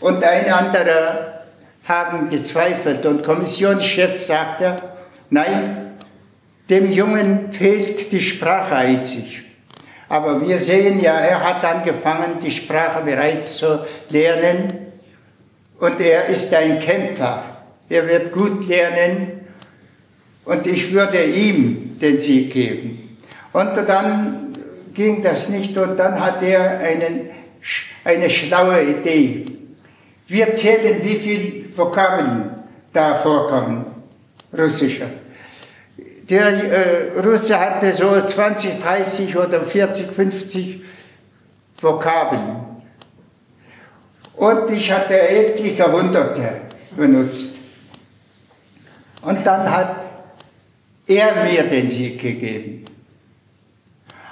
[0.00, 1.42] und ein anderer
[1.84, 4.76] haben gezweifelt und Kommissionschef sagte,
[5.30, 5.92] nein,
[6.70, 9.42] dem Jungen fehlt die Sprache einzig.
[10.08, 14.72] Aber wir sehen ja, er hat angefangen, die Sprache bereits zu lernen
[15.78, 17.42] und er ist ein Kämpfer.
[17.88, 19.40] Er wird gut lernen
[20.44, 23.03] und ich würde ihm den Sieg geben.
[23.54, 24.52] Und dann
[24.92, 27.30] ging das nicht und dann hat er einen,
[28.04, 29.46] eine schlaue Idee.
[30.26, 32.50] Wir zählen, wie viele Vokabeln
[32.92, 33.86] da vorkommen,
[34.58, 35.06] russische.
[36.28, 40.82] Der äh, Russe hatte so 20, 30 oder 40, 50
[41.80, 42.56] Vokabeln.
[44.36, 46.54] Und ich hatte etliche Hunderte
[46.96, 47.58] benutzt.
[49.22, 49.94] Und dann hat
[51.06, 52.83] er mir den Sieg gegeben.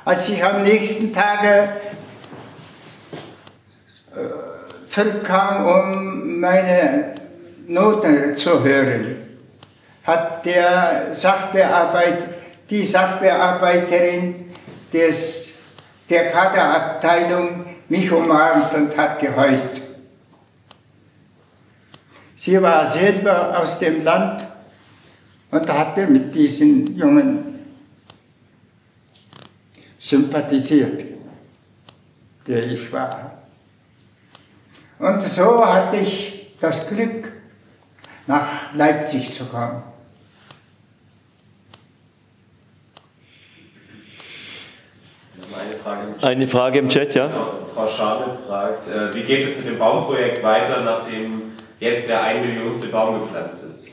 [0.05, 1.69] Als ich am nächsten Tage
[4.11, 7.15] äh, zurückkam, um meine
[7.69, 9.17] Noten zu hören,
[10.03, 12.19] hat der Sachbearbeit,
[12.69, 14.53] die Sachbearbeiterin
[14.93, 15.55] des,
[16.11, 19.83] der Kaderabteilung mich umarmt und hat geheult.
[22.35, 24.45] Sie war selber aus dem Land
[25.53, 27.52] und hatte mit diesen Jungen
[30.03, 31.05] sympathisiert,
[32.47, 33.39] der ich war.
[34.99, 37.31] Und so hatte ich das Glück,
[38.27, 39.83] nach Leipzig zu kommen.
[45.55, 47.31] Eine Frage, Eine Frage im Chat, ja?
[47.73, 51.43] Frau Schabel fragt, äh, wie geht es mit dem Baumprojekt weiter, nachdem
[51.79, 53.89] jetzt der ein Millionste Baum gepflanzt ist?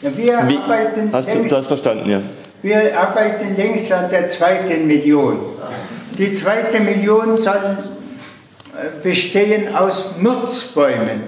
[0.00, 2.22] Ja, wir wie, arbeiten hast du das verstanden, ja?
[2.62, 5.40] Wir arbeiten längst an der zweiten Million.
[6.16, 11.22] Die zweite Million soll äh, bestehen aus Nutzbäumen,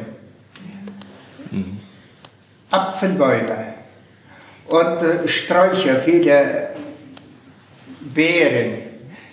[1.50, 1.78] mhm.
[2.70, 3.74] Apfelbäume
[4.68, 6.68] und äh, Sträucher, viele
[8.14, 8.74] Beeren.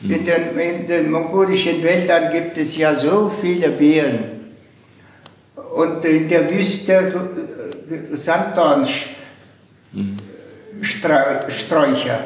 [0.02, 0.12] Mhm.
[0.12, 4.24] In, den, in den mongolischen Wäldern gibt es ja so viele Beeren.
[5.76, 8.18] Und in der Wüste äh,
[10.82, 12.20] Sanddornsträucher.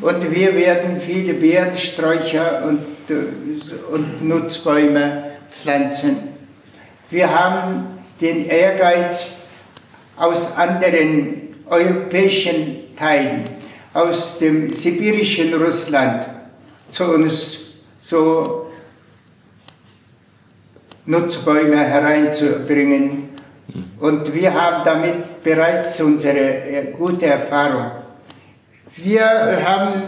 [0.00, 2.80] Und wir werden viele Beerensträucher und,
[3.10, 6.16] äh, und Nutzbäume pflanzen.
[7.10, 7.86] Wir haben
[8.20, 9.48] den Ehrgeiz
[10.16, 13.44] aus anderen europäischen Teilen,
[13.94, 16.26] aus dem sibirischen Russland,
[16.90, 17.58] zu uns
[18.02, 18.66] so
[21.06, 23.30] Nutzbäume hereinzubringen.
[24.00, 27.90] Und wir haben damit bereits unsere äh, gute Erfahrung.
[29.04, 30.02] Wir haben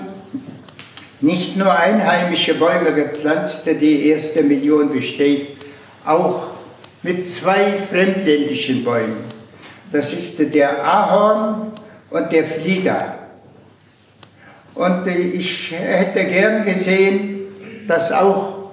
[1.20, 5.58] nicht nur einheimische Bäume gepflanzt, die erste Million besteht,
[6.04, 6.48] auch
[7.02, 9.24] mit zwei fremdländischen Bäumen.
[9.92, 11.72] Das ist der Ahorn
[12.10, 13.18] und der Flieder.
[14.74, 17.42] Und ich hätte gern gesehen,
[17.86, 18.72] dass auch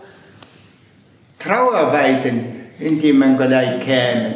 [1.38, 4.34] Trauerweiden in die Mongolei kämen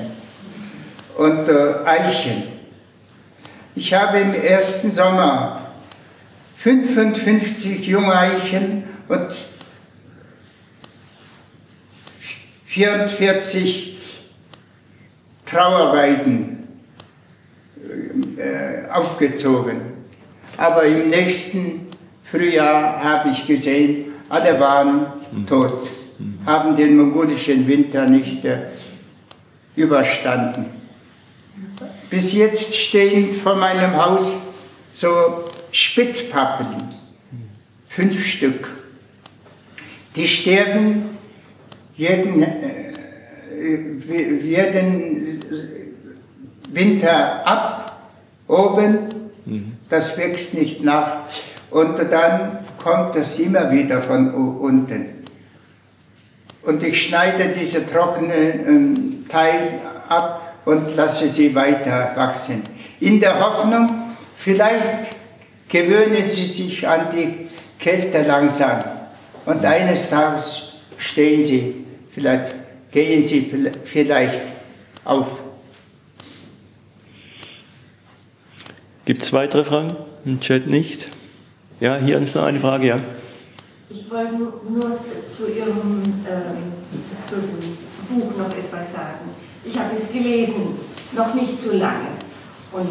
[1.18, 2.44] und äh, Eichen.
[3.76, 5.71] Ich habe im ersten Sommer
[6.64, 9.30] 55 Jungeichen und
[12.68, 13.98] 44
[15.46, 16.68] Trauerweiden
[18.38, 19.82] äh, aufgezogen.
[20.56, 21.88] Aber im nächsten
[22.24, 25.08] Frühjahr habe ich gesehen, alle waren
[25.48, 25.90] tot,
[26.46, 28.68] haben den mongolischen Winter nicht äh,
[29.76, 30.66] überstanden.
[32.10, 34.36] Bis jetzt stehen vor meinem Haus
[34.94, 36.94] so Spitzpappeln,
[37.90, 38.70] fünf Stück.
[40.16, 41.18] Die sterben
[41.96, 42.50] jeden, äh,
[44.42, 45.44] jeden
[46.70, 48.02] Winter ab,
[48.48, 49.74] oben Mhm.
[49.90, 51.18] Das wächst nicht nach.
[51.70, 55.06] Und dann kommt das immer wieder von unten.
[56.64, 62.64] Und ich schneide diese trockenen ähm, Teil ab und lasse sie weiter wachsen.
[63.00, 63.90] In der Hoffnung,
[64.36, 65.16] vielleicht
[65.72, 67.48] gewöhnen sie sich an die
[67.80, 68.84] Kälte langsam.
[69.46, 72.54] Und eines Tages stehen sie, vielleicht
[72.92, 73.52] gehen sie
[73.86, 74.42] vielleicht
[75.06, 75.28] auf.
[79.06, 79.96] Gibt es weitere Fragen?
[80.26, 81.10] Im Chat nicht?
[81.80, 83.00] Ja, hier ist noch eine Frage, ja.
[83.90, 85.00] Ich wollte nur, nur
[85.36, 86.74] zu Ihrem ähm,
[88.10, 89.30] Buch noch etwas sagen.
[89.66, 90.78] Ich habe es gelesen,
[91.14, 92.10] noch nicht so lange.
[92.72, 92.88] Und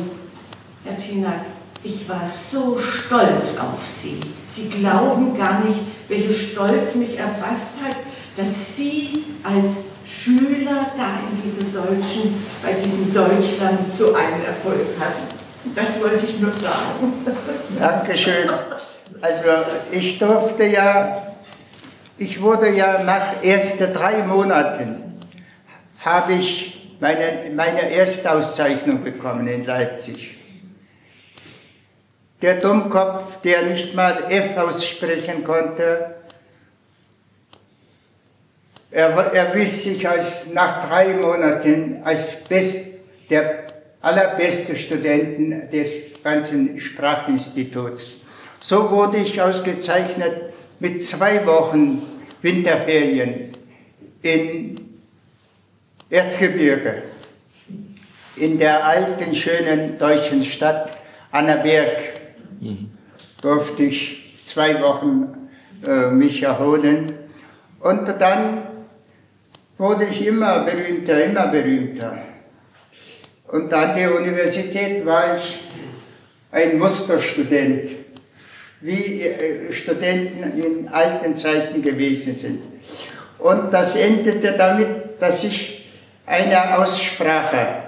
[0.84, 1.44] Herr Tinak,
[1.82, 4.20] ich war so stolz auf Sie.
[4.50, 7.96] Sie glauben gar nicht, welcher Stolz mich erfasst hat,
[8.36, 9.72] dass Sie als
[10.04, 15.34] Schüler da in diesem Deutschen, bei diesem Deutschland so einen Erfolg hatten.
[15.74, 17.26] Das wollte ich nur sagen.
[17.78, 18.50] Dankeschön.
[19.20, 19.42] Also
[19.90, 21.34] ich durfte ja,
[22.18, 25.18] ich wurde ja nach erst drei Monaten,
[26.00, 30.39] habe ich meine, meine Erstauszeichnung bekommen in Leipzig.
[32.42, 36.14] Der Dummkopf, der nicht mal F aussprechen konnte,
[38.90, 42.86] er erwies sich als, nach drei Monaten als best,
[43.28, 43.66] der
[44.00, 48.16] allerbeste Studenten des ganzen Sprachinstituts.
[48.58, 52.02] So wurde ich ausgezeichnet mit zwei Wochen
[52.42, 53.52] Winterferien
[54.22, 54.80] in
[56.08, 57.02] Erzgebirge,
[58.36, 60.98] in der alten, schönen deutschen Stadt
[61.30, 62.19] Annaberg,
[63.40, 65.48] durfte ich zwei Wochen
[65.86, 67.12] äh, mich erholen.
[67.80, 68.62] Und dann
[69.78, 72.18] wurde ich immer berühmter, immer berühmter.
[73.48, 75.58] Und an der Universität war ich
[76.52, 77.92] ein Musterstudent,
[78.80, 82.60] wie äh, Studenten in alten Zeiten gewesen sind.
[83.38, 85.88] Und das endete damit, dass ich
[86.26, 87.84] eine Aussprache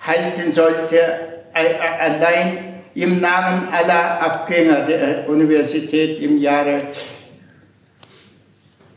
[0.00, 6.82] halten sollte, allein im Namen aller Abgänger der Universität im Jahre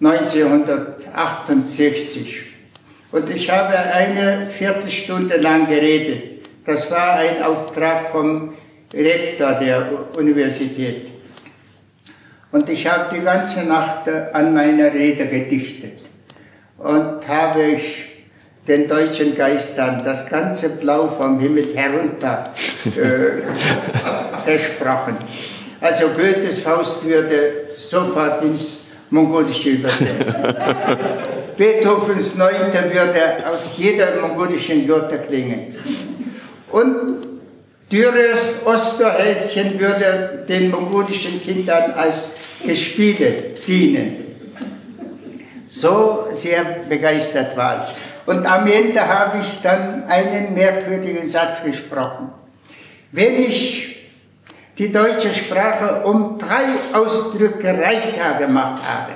[0.02, 2.44] 1968.
[3.12, 6.46] Und ich habe eine Viertelstunde lang geredet.
[6.66, 8.54] Das war ein Auftrag vom
[8.94, 11.10] Rektor der Universität.
[12.52, 16.00] Und ich habe die ganze Nacht an meiner Rede gedichtet
[16.78, 18.03] und habe ich
[18.68, 22.54] den deutschen Geistern das ganze Blau vom Himmel herunter
[22.86, 23.42] äh,
[24.46, 25.16] versprochen.
[25.82, 30.38] Also Goethes Faust würde sofort ins Mongolische übersetzt.
[31.58, 35.76] Beethovens Neunte würde aus jeder mongolischen Jote klingen.
[36.72, 37.18] Und
[37.92, 42.32] Dürers Osterhäschen würde den mongolischen Kindern als
[42.66, 44.18] Gespiele dienen.
[45.70, 48.13] So sehr begeistert war ich.
[48.26, 52.32] Und am Ende habe ich dann einen merkwürdigen Satz gesprochen.
[53.12, 54.10] Wenn ich
[54.78, 59.12] die deutsche Sprache um drei Ausdrücke reicher gemacht habe,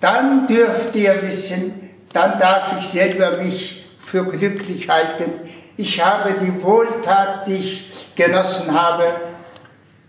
[0.00, 5.30] dann dürft ihr wissen, dann darf ich selber mich für glücklich halten.
[5.76, 9.06] Ich habe die Wohltat, die ich genossen habe,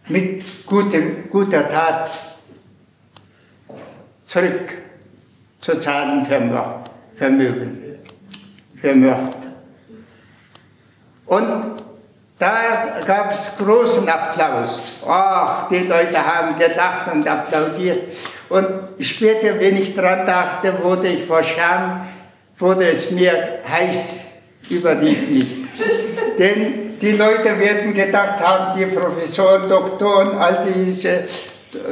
[0.07, 2.11] mit gutem, guter Tat
[4.25, 4.73] zurück
[5.59, 6.25] zu zahlen
[7.17, 7.99] Vermögen,
[8.75, 9.37] vermocht.
[11.25, 11.73] Und
[12.39, 14.93] da gab es großen Applaus.
[15.07, 17.99] Ach, die Leute haben gedacht und applaudiert.
[18.49, 18.67] Und
[18.99, 22.07] später, wenn ich daran dachte, wurde ich vor Scham,
[22.57, 24.31] wurde es mir heiß
[24.69, 25.67] über die Knie.
[26.37, 31.23] Denn die Leute werden gedacht haben, die Professoren, Doktoren, all diese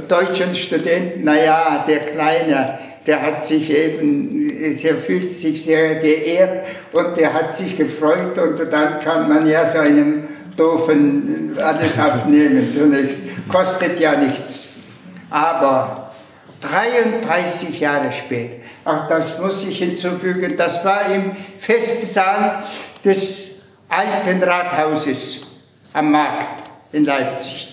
[0.07, 7.17] deutschen Studenten, naja, der Kleine, der hat sich eben, der fühlt sich sehr geehrt und
[7.17, 10.23] der hat sich gefreut und dann kann man ja so einem
[10.55, 13.23] Doofen alles abnehmen zunächst.
[13.49, 14.75] Kostet ja nichts.
[15.29, 16.11] Aber
[16.61, 22.63] 33 Jahre später, auch das muss ich hinzufügen, das war im Festsaal
[23.03, 25.41] des alten Rathauses
[25.93, 27.69] am Markt in Leipzig.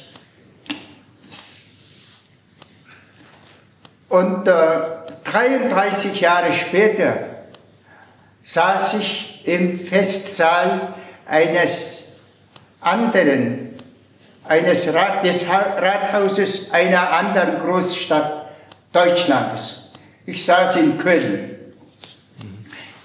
[4.09, 4.53] Und äh,
[5.31, 7.17] 33 Jahre später
[8.43, 10.95] saß ich im Festsaal
[11.27, 12.21] eines
[12.81, 13.75] anderen,
[14.45, 18.49] eines Rat, des Rathauses einer anderen Großstadt
[18.93, 19.93] Deutschlands.
[20.25, 21.51] Ich saß in Köln.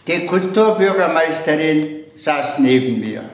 [0.07, 3.29] Die Kulturbürgermeisterin saß neben mir.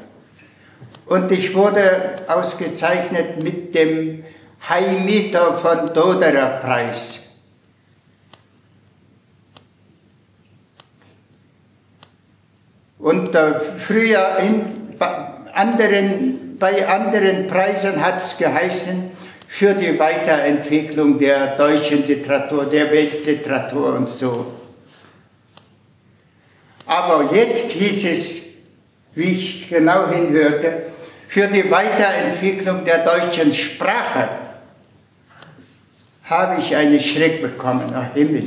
[1.06, 4.24] Und ich wurde ausgezeichnet mit dem
[4.68, 7.29] Heimiter von Doderer Preis.
[13.00, 13.30] Und
[13.80, 14.62] früher in
[15.54, 19.12] anderen, bei anderen Preisen hat es geheißen,
[19.48, 24.46] für die Weiterentwicklung der deutschen Literatur, der Weltliteratur und so.
[26.86, 28.42] Aber jetzt hieß es,
[29.16, 30.84] wie ich genau hinhörte,
[31.28, 34.30] für die Weiterentwicklung der deutschen Sprache
[36.26, 37.92] habe ich einen Schreck bekommen.
[37.94, 38.44] Ach Himmel,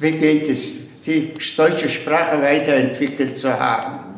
[0.00, 4.10] wie geht es, die deutsche Sprache weiterentwickelt zu haben?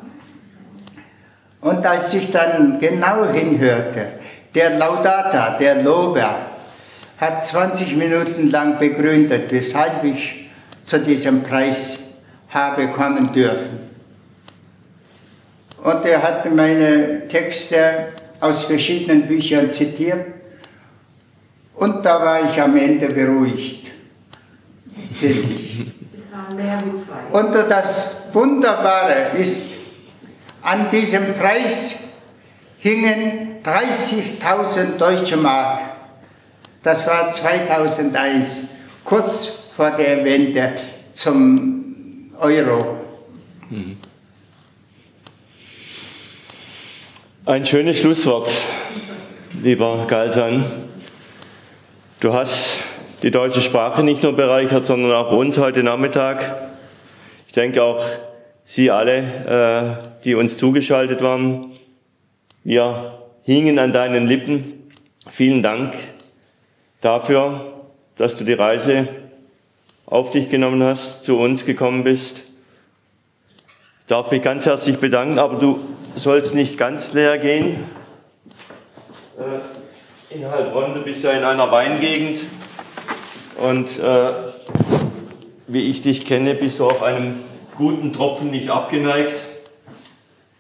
[1.60, 4.14] Und als ich dann genau hinhörte,
[4.54, 6.46] der Laudata, der Lober,
[7.18, 10.50] hat 20 Minuten lang begründet, weshalb ich
[10.82, 12.18] zu diesem Preis
[12.50, 13.78] habe kommen dürfen.
[15.82, 18.08] Und er hat meine Texte
[18.40, 20.26] aus verschiedenen Büchern zitiert
[21.74, 23.90] und da war ich am Ende beruhigt.
[27.32, 29.66] Und das Wunderbare ist,
[30.62, 32.08] an diesem Preis
[32.78, 35.80] hingen 30.000 deutsche Mark.
[36.82, 38.68] Das war 2001,
[39.04, 40.72] kurz vor der Wende
[41.12, 42.98] zum Euro.
[47.44, 48.50] Ein schönes Schlusswort,
[49.62, 50.64] lieber Galsan.
[52.20, 52.78] Du hast
[53.22, 56.56] die deutsche Sprache nicht nur bereichert, sondern auch uns heute Nachmittag.
[57.46, 58.04] Ich denke auch
[58.64, 61.72] Sie alle, äh, die uns zugeschaltet waren.
[62.64, 64.90] Wir hingen an deinen Lippen.
[65.28, 65.94] Vielen Dank
[67.00, 67.72] dafür,
[68.16, 69.08] dass du die Reise
[70.06, 72.38] auf dich genommen hast, zu uns gekommen bist.
[74.00, 75.78] Ich darf mich ganz herzlich bedanken, aber du
[76.16, 77.84] sollst nicht ganz leer gehen.
[80.30, 82.46] In Heilbronn, du bist ja in einer Weingegend
[83.56, 84.32] und äh,
[85.66, 87.34] wie ich dich kenne, bist du auch einem
[87.76, 89.42] guten Tropfen nicht abgeneigt.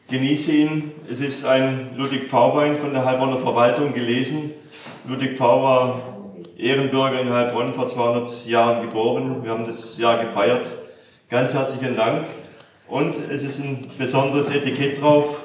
[0.08, 0.92] Genieße ihn.
[1.10, 4.50] Es ist ein Ludwig Pfau-Wein von der Heilbronner Verwaltung gelesen.
[5.06, 6.02] Ludwig Pfau war
[6.56, 9.42] Ehrenbürger in Heilbronn vor 200 Jahren geboren.
[9.42, 10.68] Wir haben das Jahr gefeiert.
[11.28, 12.26] Ganz herzlichen Dank.
[12.88, 15.44] Und es ist ein besonderes Etikett drauf.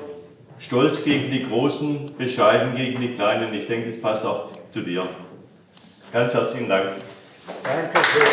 [0.60, 3.54] Stolz gegen die Großen, bescheiden gegen die Kleinen.
[3.54, 5.08] Ich denke, das passt auch zu dir.
[6.12, 6.90] Ganz herzlichen Dank.
[7.48, 8.24] Danke schön.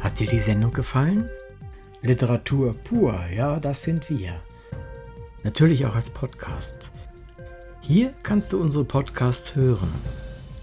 [0.00, 1.28] Hat dir die Sendung gefallen?
[2.02, 4.40] Literatur pur, ja, das sind wir.
[5.42, 6.90] Natürlich auch als Podcast.
[7.80, 9.92] Hier kannst du unsere Podcasts hören.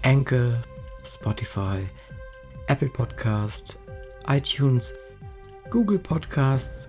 [0.02, 0.62] Anchor,
[1.04, 1.86] Spotify,
[2.66, 3.76] Apple Podcast,
[4.26, 4.94] iTunes,
[5.70, 6.88] Google Podcasts,